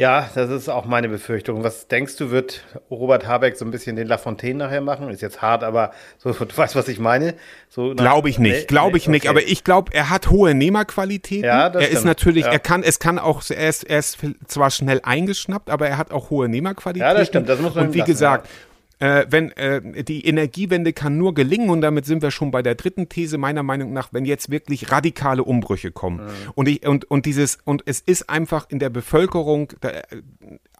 [0.00, 1.62] Ja, das ist auch meine Befürchtung.
[1.62, 5.10] Was denkst du, wird Robert Habeck so ein bisschen den Lafontaine nachher machen?
[5.10, 7.34] Ist jetzt hart, aber so, du weißt, was ich meine?
[7.68, 9.28] So glaube ich nicht, glaube ich nee, nicht.
[9.28, 11.44] Aber ich glaube, er hat hohe Nehmerqualitäten.
[11.44, 11.98] Ja, das er stimmt.
[11.98, 12.52] ist natürlich, ja.
[12.52, 16.12] er kann, es kann auch, er ist, er ist zwar schnell eingeschnappt, aber er hat
[16.12, 17.06] auch hohe Nehmerqualitäten.
[17.06, 17.50] Ja, das stimmt.
[17.50, 18.52] Das muss man Und wie lassen, gesagt, ja
[19.00, 22.74] äh, wenn äh, die Energiewende kann nur gelingen und damit sind wir schon bei der
[22.74, 26.30] dritten These meiner Meinung nach, wenn jetzt wirklich radikale Umbrüche kommen mhm.
[26.54, 29.90] und ich und und dieses und es ist einfach in der Bevölkerung da,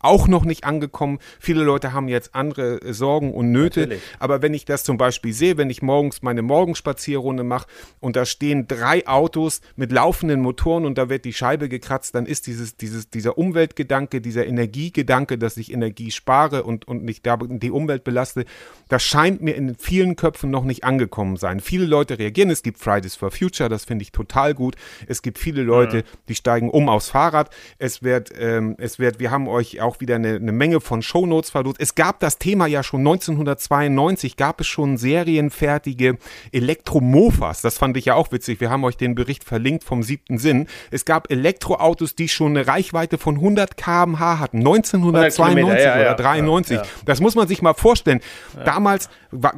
[0.01, 1.19] auch noch nicht angekommen.
[1.39, 3.81] Viele Leute haben jetzt andere äh, Sorgen und Nöte.
[3.81, 4.03] Natürlich.
[4.19, 7.67] Aber wenn ich das zum Beispiel sehe, wenn ich morgens meine Morgenspazierrunde mache
[8.01, 12.27] und da stehen drei Autos mit laufenden Motoren und da wird die Scheibe gekratzt, dann
[12.27, 17.71] ist dieses, dieses, dieser Umweltgedanke, dieser Energiegedanke, dass ich Energie spare und, und nicht die
[17.71, 18.45] Umwelt belaste,
[18.89, 21.61] das scheint mir in vielen Köpfen noch nicht angekommen sein.
[21.61, 22.51] Viele Leute reagieren.
[22.51, 24.77] Es gibt Fridays for Future, das finde ich total gut.
[25.07, 26.03] Es gibt viele Leute, mhm.
[26.29, 27.51] die steigen um aufs Fahrrad.
[27.79, 31.03] Es wird, ähm, es wird, wir haben euch auch auch wieder eine, eine Menge von
[31.03, 31.77] Shownotes verlost.
[31.81, 36.19] Es gab das Thema ja schon 1992, gab es schon serienfertige
[36.53, 37.61] Elektromofas.
[37.61, 38.61] Das fand ich ja auch witzig.
[38.61, 40.69] Wir haben euch den Bericht verlinkt vom siebten Sinn.
[40.93, 44.59] Es gab Elektroautos, die schon eine Reichweite von 100 km/h hatten.
[44.59, 46.77] 1992 ja, oder 93.
[46.77, 48.21] Ja, das muss man sich mal vorstellen.
[48.65, 49.09] Damals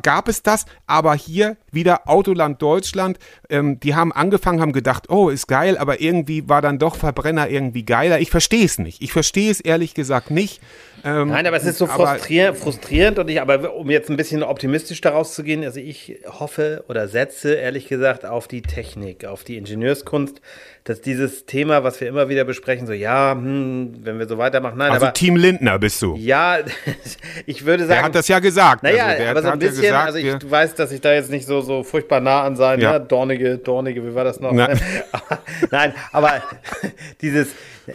[0.02, 3.18] gab es das, aber hier wieder Autoland Deutschland.
[3.48, 7.48] Ähm, die haben angefangen, haben gedacht, oh, ist geil, aber irgendwie war dann doch Verbrenner
[7.48, 8.20] irgendwie geiler.
[8.20, 9.02] Ich verstehe es nicht.
[9.02, 10.60] Ich verstehe es ehrlich gesagt gesagt nicht.
[11.04, 14.42] Ähm, Nein, aber es ist so frustrier frustrierend und ich, aber um jetzt ein bisschen
[14.42, 19.42] optimistisch daraus zu gehen, also ich hoffe oder setze ehrlich gesagt auf die Technik, auf
[19.42, 20.40] die Ingenieurskunst,
[20.84, 24.78] dass dieses Thema, was wir immer wieder besprechen, so ja, hm, wenn wir so weitermachen,
[24.78, 26.16] nein, also aber Team Lindner bist du.
[26.16, 26.58] Ja,
[27.46, 28.00] ich würde sagen.
[28.00, 28.82] Er hat das ja gesagt.
[28.82, 31.30] Naja, also, aber so ein bisschen, gesagt, also ich, du weißt, dass ich da jetzt
[31.30, 32.98] nicht so, so furchtbar nah an sein, ja.
[32.98, 33.00] ne?
[33.00, 34.52] Dornige, Dornige, wie war das noch?
[34.52, 34.80] Nein,
[35.70, 36.42] nein aber
[37.20, 37.48] dieses,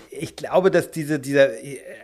[0.09, 1.49] ich glaube, dass diese, dieser,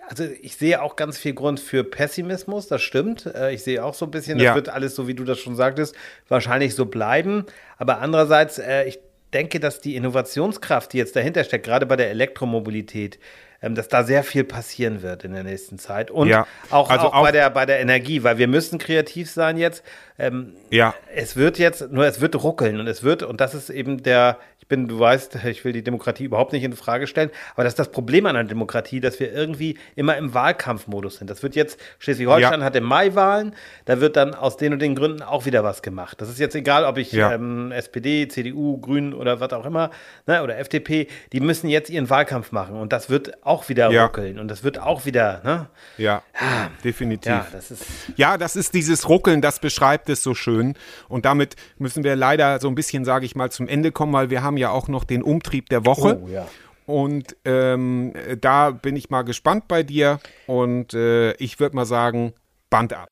[0.10, 3.26] also ich sehe auch ganz viel Grund für Pessimismus, das stimmt.
[3.26, 4.56] Äh, ich sehe auch so ein bisschen, das ja.
[4.56, 5.96] wird alles, so wie du das schon sagtest,
[6.28, 7.46] wahrscheinlich so bleiben.
[7.78, 9.00] Aber andererseits, äh, ich
[9.34, 13.20] denke, dass die Innovationskraft, die jetzt dahinter steckt, gerade bei der Elektromobilität,
[13.64, 16.12] ähm, dass da sehr viel passieren wird in der nächsten Zeit.
[16.12, 19.32] Und ja, auch, also auch, auch, bei, der, bei der Energie, weil wir müssen kreativ
[19.32, 19.84] sein jetzt.
[20.20, 20.94] Ähm, ja.
[21.16, 24.38] Es wird jetzt, nur es wird ruckeln und es wird, und das ist eben der,
[24.74, 27.80] bin, du weißt, ich will die Demokratie überhaupt nicht in Frage stellen, aber das ist
[27.80, 31.30] das Problem an der Demokratie, dass wir irgendwie immer im Wahlkampfmodus sind.
[31.30, 32.66] Das wird jetzt, Schleswig-Holstein ja.
[32.66, 33.56] hat im Mai Wahlen,
[33.86, 36.22] da wird dann aus den und den Gründen auch wieder was gemacht.
[36.22, 37.34] Das ist jetzt egal, ob ich ja.
[37.34, 39.92] ähm, SPD, CDU, Grünen oder was auch immer,
[40.26, 44.06] ne, oder FDP, die müssen jetzt ihren Wahlkampf machen und das wird auch wieder ja.
[44.06, 45.68] ruckeln und das wird auch wieder, ne?
[45.98, 46.72] Ja, ja.
[46.84, 47.32] definitiv.
[47.32, 50.76] Ja das, ist ja, das ist dieses Ruckeln, das beschreibt es so schön
[51.10, 54.30] und damit müssen wir leider so ein bisschen, sage ich mal, zum Ende kommen, weil
[54.30, 56.20] wir haben haben ja auch noch den Umtrieb der Woche.
[56.24, 56.48] Oh, ja.
[56.86, 60.20] Und ähm, da bin ich mal gespannt bei dir.
[60.48, 62.34] Und äh, ich würde mal sagen,
[62.70, 63.08] Band ab.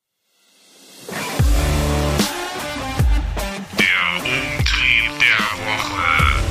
[3.80, 6.42] Der Umtrieb der Woche.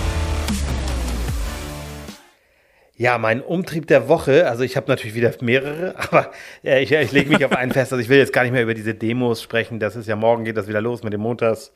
[2.97, 6.31] Ja, mein Umtrieb der Woche, also ich habe natürlich wieder mehrere, aber
[6.63, 7.93] äh, ich, ich lege mich auf einen fest.
[7.93, 9.81] Also ich will jetzt gar nicht mehr über diese Demos sprechen.
[9.81, 11.73] Das ist ja morgen geht das wieder los mit dem Montags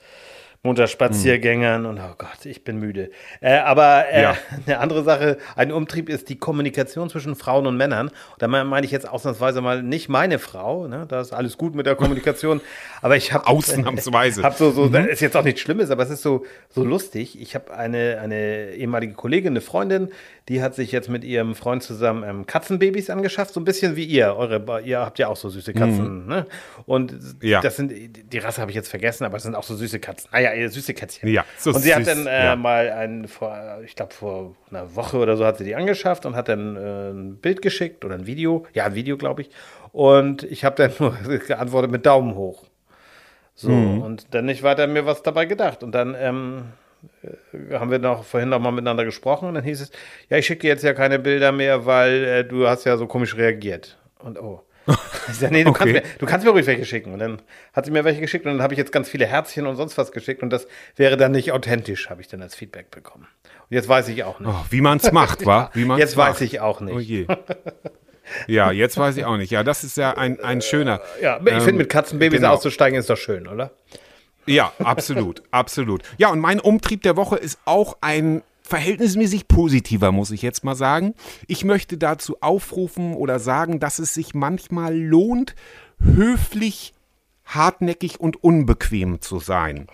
[0.65, 3.11] unter Spaziergängern und oh Gott, ich bin müde.
[3.43, 4.37] Äh, aber äh, Ja.
[4.67, 8.09] eine andere Sache, ein Umtrieb ist die Kommunikation zwischen Frauen und Männern.
[8.09, 11.05] Und da meine ich jetzt ausnahmsweise mal nicht meine Frau, ne?
[11.07, 12.63] da ist alles gut mit der Kommunikation,
[13.03, 14.43] aber ich habe Ausnahmsweise.
[14.43, 17.39] Hab so, so, das ist jetzt auch nichts Schlimmes, aber es ist so, so lustig.
[17.41, 20.09] Ich habe eine, eine ehemalige Kollegin, eine Freundin,
[20.49, 24.05] die hat sich jetzt mit ihrem Freund zusammen ähm, Katzenbabys angeschafft, so ein bisschen wie
[24.05, 24.35] ihr.
[24.37, 26.47] Eure, ihr habt ja auch so süße Katzen, ne?
[26.87, 27.61] Und Ja.
[27.61, 27.93] das sind,
[28.33, 30.31] die Rasse habe ich jetzt vergessen, aber es sind auch so süße Katzen.
[30.33, 31.29] Naja, ihr süße Kätzchen.
[31.29, 32.57] Ja, so und sie hat süß, dann äh, ja.
[32.57, 36.37] mal ein, vor, ich glaube, vor einer Woche oder so hat sie die angeschafft und
[36.37, 38.67] hat dann äh, ein Bild geschickt oder ein Video.
[38.73, 39.51] Ja, ein Video, glaube ich.
[39.93, 42.65] Und ich habe dann nur geantwortet mit Daumen hoch.
[43.55, 44.03] So, Mhm.
[44.03, 45.83] und dann nicht weiter mir was dabei gedacht.
[45.85, 46.65] Und dann ähm,
[47.23, 49.91] äh, haben wir noch vorhin noch mal miteinander gesprochen und dann hieß es,
[50.29, 53.07] ja, ich schicke dir jetzt ja keine Bilder mehr, weil äh, du hast ja so
[53.07, 53.97] komisch reagiert.
[54.19, 54.63] Und oh.
[55.27, 55.93] Ich sag, nee, du, Okay.
[55.93, 57.13] kannst mir, du kannst mir ruhig welche schicken.
[57.15, 57.41] Und dann
[57.73, 59.97] hat sie mir welche geschickt und dann habe ich jetzt ganz viele Herzchen und sonst
[59.97, 60.67] was geschickt und das
[60.97, 63.27] wäre dann nicht authentisch, habe ich dann als Feedback bekommen.
[63.45, 64.51] Und jetzt weiß ich auch nicht.
[64.51, 65.71] Oh, wie man es macht, wa?
[65.75, 66.33] Wie man's jetzt macht.
[66.33, 66.95] weiß ich auch nicht.
[66.95, 67.27] Oh je.
[68.47, 69.51] Ja, jetzt weiß ich auch nicht.
[69.51, 71.01] Ja, das ist ja ein, ein schöner.
[71.21, 72.55] Ja, ich finde, mit Katzenbabys genau.
[72.55, 73.73] auszusteigen ist doch schön, oder?
[74.47, 76.03] Ja, absolut, absolut.
[76.19, 80.75] Ja, und mein Umtrieb der Woche ist auch ein verhältnismäßig positiver, muss ich jetzt mal
[80.75, 81.15] sagen.
[81.47, 85.55] Ich möchte dazu aufrufen oder sagen, dass es sich manchmal lohnt,
[86.01, 86.95] höflich,
[87.45, 89.87] hartnäckig und unbequem zu sein.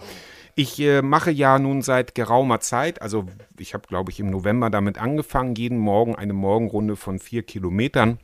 [0.54, 3.26] Ich äh, mache ja nun seit geraumer Zeit, also
[3.58, 8.18] ich habe, glaube ich, im November damit angefangen, jeden Morgen eine Morgenrunde von vier Kilometern.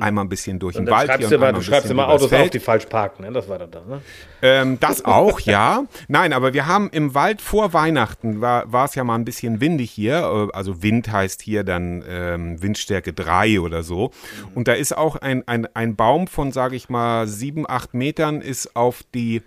[0.00, 2.58] Einmal ein bisschen durch den Wald schreibst hier einmal du schreibst immer Autos auf, die
[2.58, 3.32] falsch parken, ne?
[3.32, 4.00] Das war dann das, ne?
[4.42, 5.84] Ähm, das auch, ja.
[6.08, 9.60] Nein, aber wir haben im Wald vor Weihnachten, war, war es ja mal ein bisschen
[9.60, 10.48] windig hier.
[10.52, 14.10] äh, Also Wind heißt hier dann ähm, Windstärke 3 oder so.
[14.54, 18.40] Und da ist auch ein, ein, ein Baum von, sage ich mal, sieben, acht Metern
[18.40, 19.42] ist auf die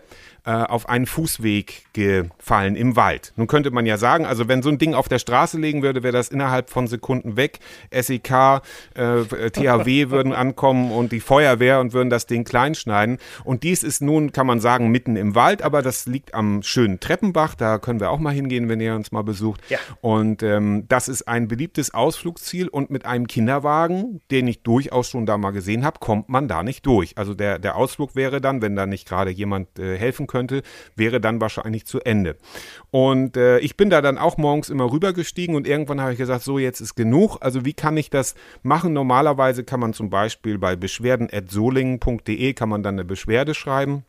[0.46, 3.34] äh, auf einen Fußweg gefallen im Wald.
[3.36, 6.04] Nun könnte man ja sagen, also wenn so ein Ding auf der Straße liegen würde,
[6.04, 7.60] wäre das innerhalb von Sekunden weg.
[7.92, 8.62] SEK,
[8.96, 13.18] äh, THW würden ankommen und die Feuerwehr und würden das Ding klein schneiden.
[13.44, 17.00] Und dies ist nun, kann man sagen, mitten im Wald, aber das liegt am schönen
[17.00, 17.56] Treppenbach.
[17.56, 19.62] Da können wir auch mal hingehen, wenn ihr uns mal besucht.
[19.70, 19.80] Ja.
[20.02, 25.26] Und ähm, das ist ein beliebtes Ausflugsziel und mit einem Kinderwagen, den ich durchaus schon
[25.26, 27.18] da mal gesehen habe, kommt man da nicht durch.
[27.18, 30.61] Also der, der Ausflug wäre dann, wenn da nicht gerade jemand äh, helfen könnte,
[30.95, 32.38] wäre dann wahrscheinlich zu Ende.
[32.91, 36.43] Und äh, ich bin da dann auch morgens immer rübergestiegen und irgendwann habe ich gesagt,
[36.43, 37.38] so jetzt ist genug.
[37.41, 38.93] Also wie kann ich das machen?
[38.93, 44.05] Normalerweise kann man zum Beispiel bei beschwerden.solingen.de kann man dann eine Beschwerde schreiben.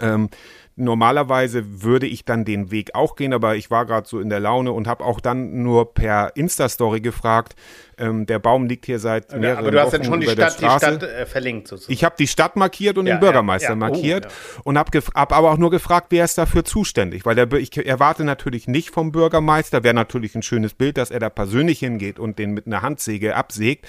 [0.00, 0.28] Ähm,
[0.76, 4.40] normalerweise würde ich dann den Weg auch gehen, aber ich war gerade so in der
[4.40, 7.56] Laune und habe auch dann nur per Insta-Story gefragt.
[7.98, 10.60] Ähm, der Baum liegt hier seit mehreren Aber du hast Wochen dann schon die Stadt,
[10.60, 10.64] die.
[10.64, 11.92] Stadt äh, verlinkt sozusagen.
[11.92, 13.76] Ich habe die Stadt markiert und Ja, den Bürgermeister ja, ja.
[13.76, 14.30] Oh, markiert ja.
[14.64, 18.24] und habe hab aber auch nur gefragt, wer ist dafür zuständig, weil der, ich erwarte
[18.24, 22.38] natürlich nicht vom Bürgermeister, wäre natürlich ein schönes Bild, dass er da persönlich hingeht und
[22.38, 23.86] den mit einer Handsäge absägt.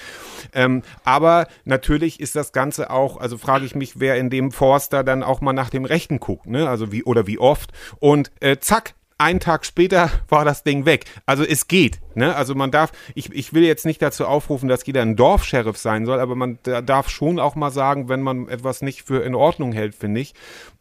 [0.52, 5.04] Ähm, aber natürlich ist das Ganze auch, also frage ich mich, wer in dem Forster
[5.04, 6.68] dann auch mal nach dem Rechten guckt, ne?
[6.68, 8.94] Also wie oder wie oft und äh, zack.
[9.20, 11.04] Ein Tag später war das Ding weg.
[11.26, 12.00] Also es geht.
[12.14, 12.34] Ne?
[12.34, 16.06] Also man darf, ich, ich will jetzt nicht dazu aufrufen, dass jeder ein Dorfscheriff sein
[16.06, 19.34] soll, aber man da- darf schon auch mal sagen, wenn man etwas nicht für in
[19.34, 20.32] Ordnung hält, finde ich.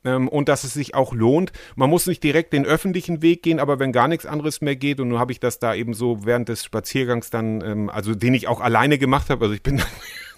[0.06, 1.52] Ähm, und dass es sich auch lohnt.
[1.76, 5.02] Man muss nicht direkt den öffentlichen Weg gehen, aber wenn gar nichts anderes mehr geht,
[5.02, 8.34] und nun habe ich das da eben so während des Spaziergangs dann, ähm, also den
[8.34, 9.82] ich auch alleine gemacht habe, also ich bin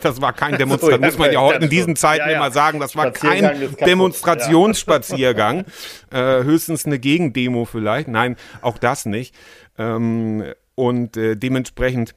[0.01, 1.95] das war kein Demonstration, ja, muss man ja heute in diesen.
[1.95, 5.65] Zeiten Ja, immer sagen, das war kein Demonstrationsspaziergang,
[6.11, 9.35] äh, höchstens eine Gegendemo vielleicht, nein, auch das nicht.
[9.77, 10.43] Ähm,
[10.75, 12.15] und äh, dementsprechend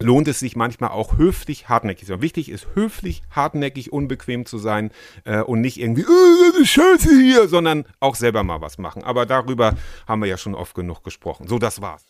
[0.00, 2.22] lohnt es sich manchmal auch höflich, hartnäckig zu sein.
[2.22, 4.90] Wichtig ist höflich, hartnäckig, unbequem zu sein
[5.24, 9.02] äh, und nicht irgendwie, äh, scheiße hier, sondern auch selber mal was machen.
[9.02, 9.74] Aber darüber
[10.06, 11.48] haben wir ja schon oft genug gesprochen.
[11.48, 12.04] So, das war's.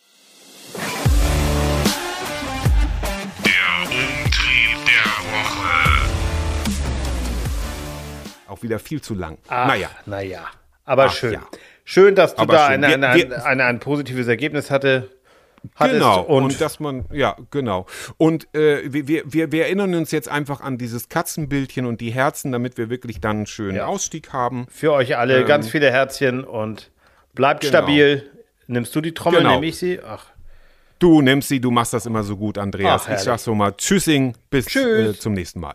[8.49, 9.37] Auch wieder viel zu lang.
[9.47, 9.89] Ach, naja.
[10.05, 10.41] Naja.
[10.85, 11.33] Aber Ach, schön.
[11.33, 11.41] ja.
[11.85, 15.09] Schön, dass du Aber da eine, eine, eine, ein positives Ergebnis hatte,
[15.75, 15.95] hattest.
[15.99, 17.85] Genau, und, und, dass man, ja, genau.
[18.17, 22.51] Und äh, wir, wir, wir erinnern uns jetzt einfach an dieses Katzenbildchen und die Herzen,
[22.51, 23.85] damit wir wirklich dann einen schönen Ja.
[23.87, 24.67] Ausstieg haben.
[24.69, 26.91] für euch alle ganz viele Herzchen und
[27.33, 27.71] bleibt Genau.
[27.71, 28.29] stabil.
[28.67, 29.55] Nimmst du die Trommel, Genau.
[29.55, 29.99] nehme ich sie?
[30.03, 30.25] Ach,
[30.99, 33.03] Du nimmst sie, du machst das immer so gut, Andreas.
[33.07, 35.15] Ach, ich sag so mal Tschüssing, bis Tschüss.
[35.15, 35.73] äh, zum nächsten Mal.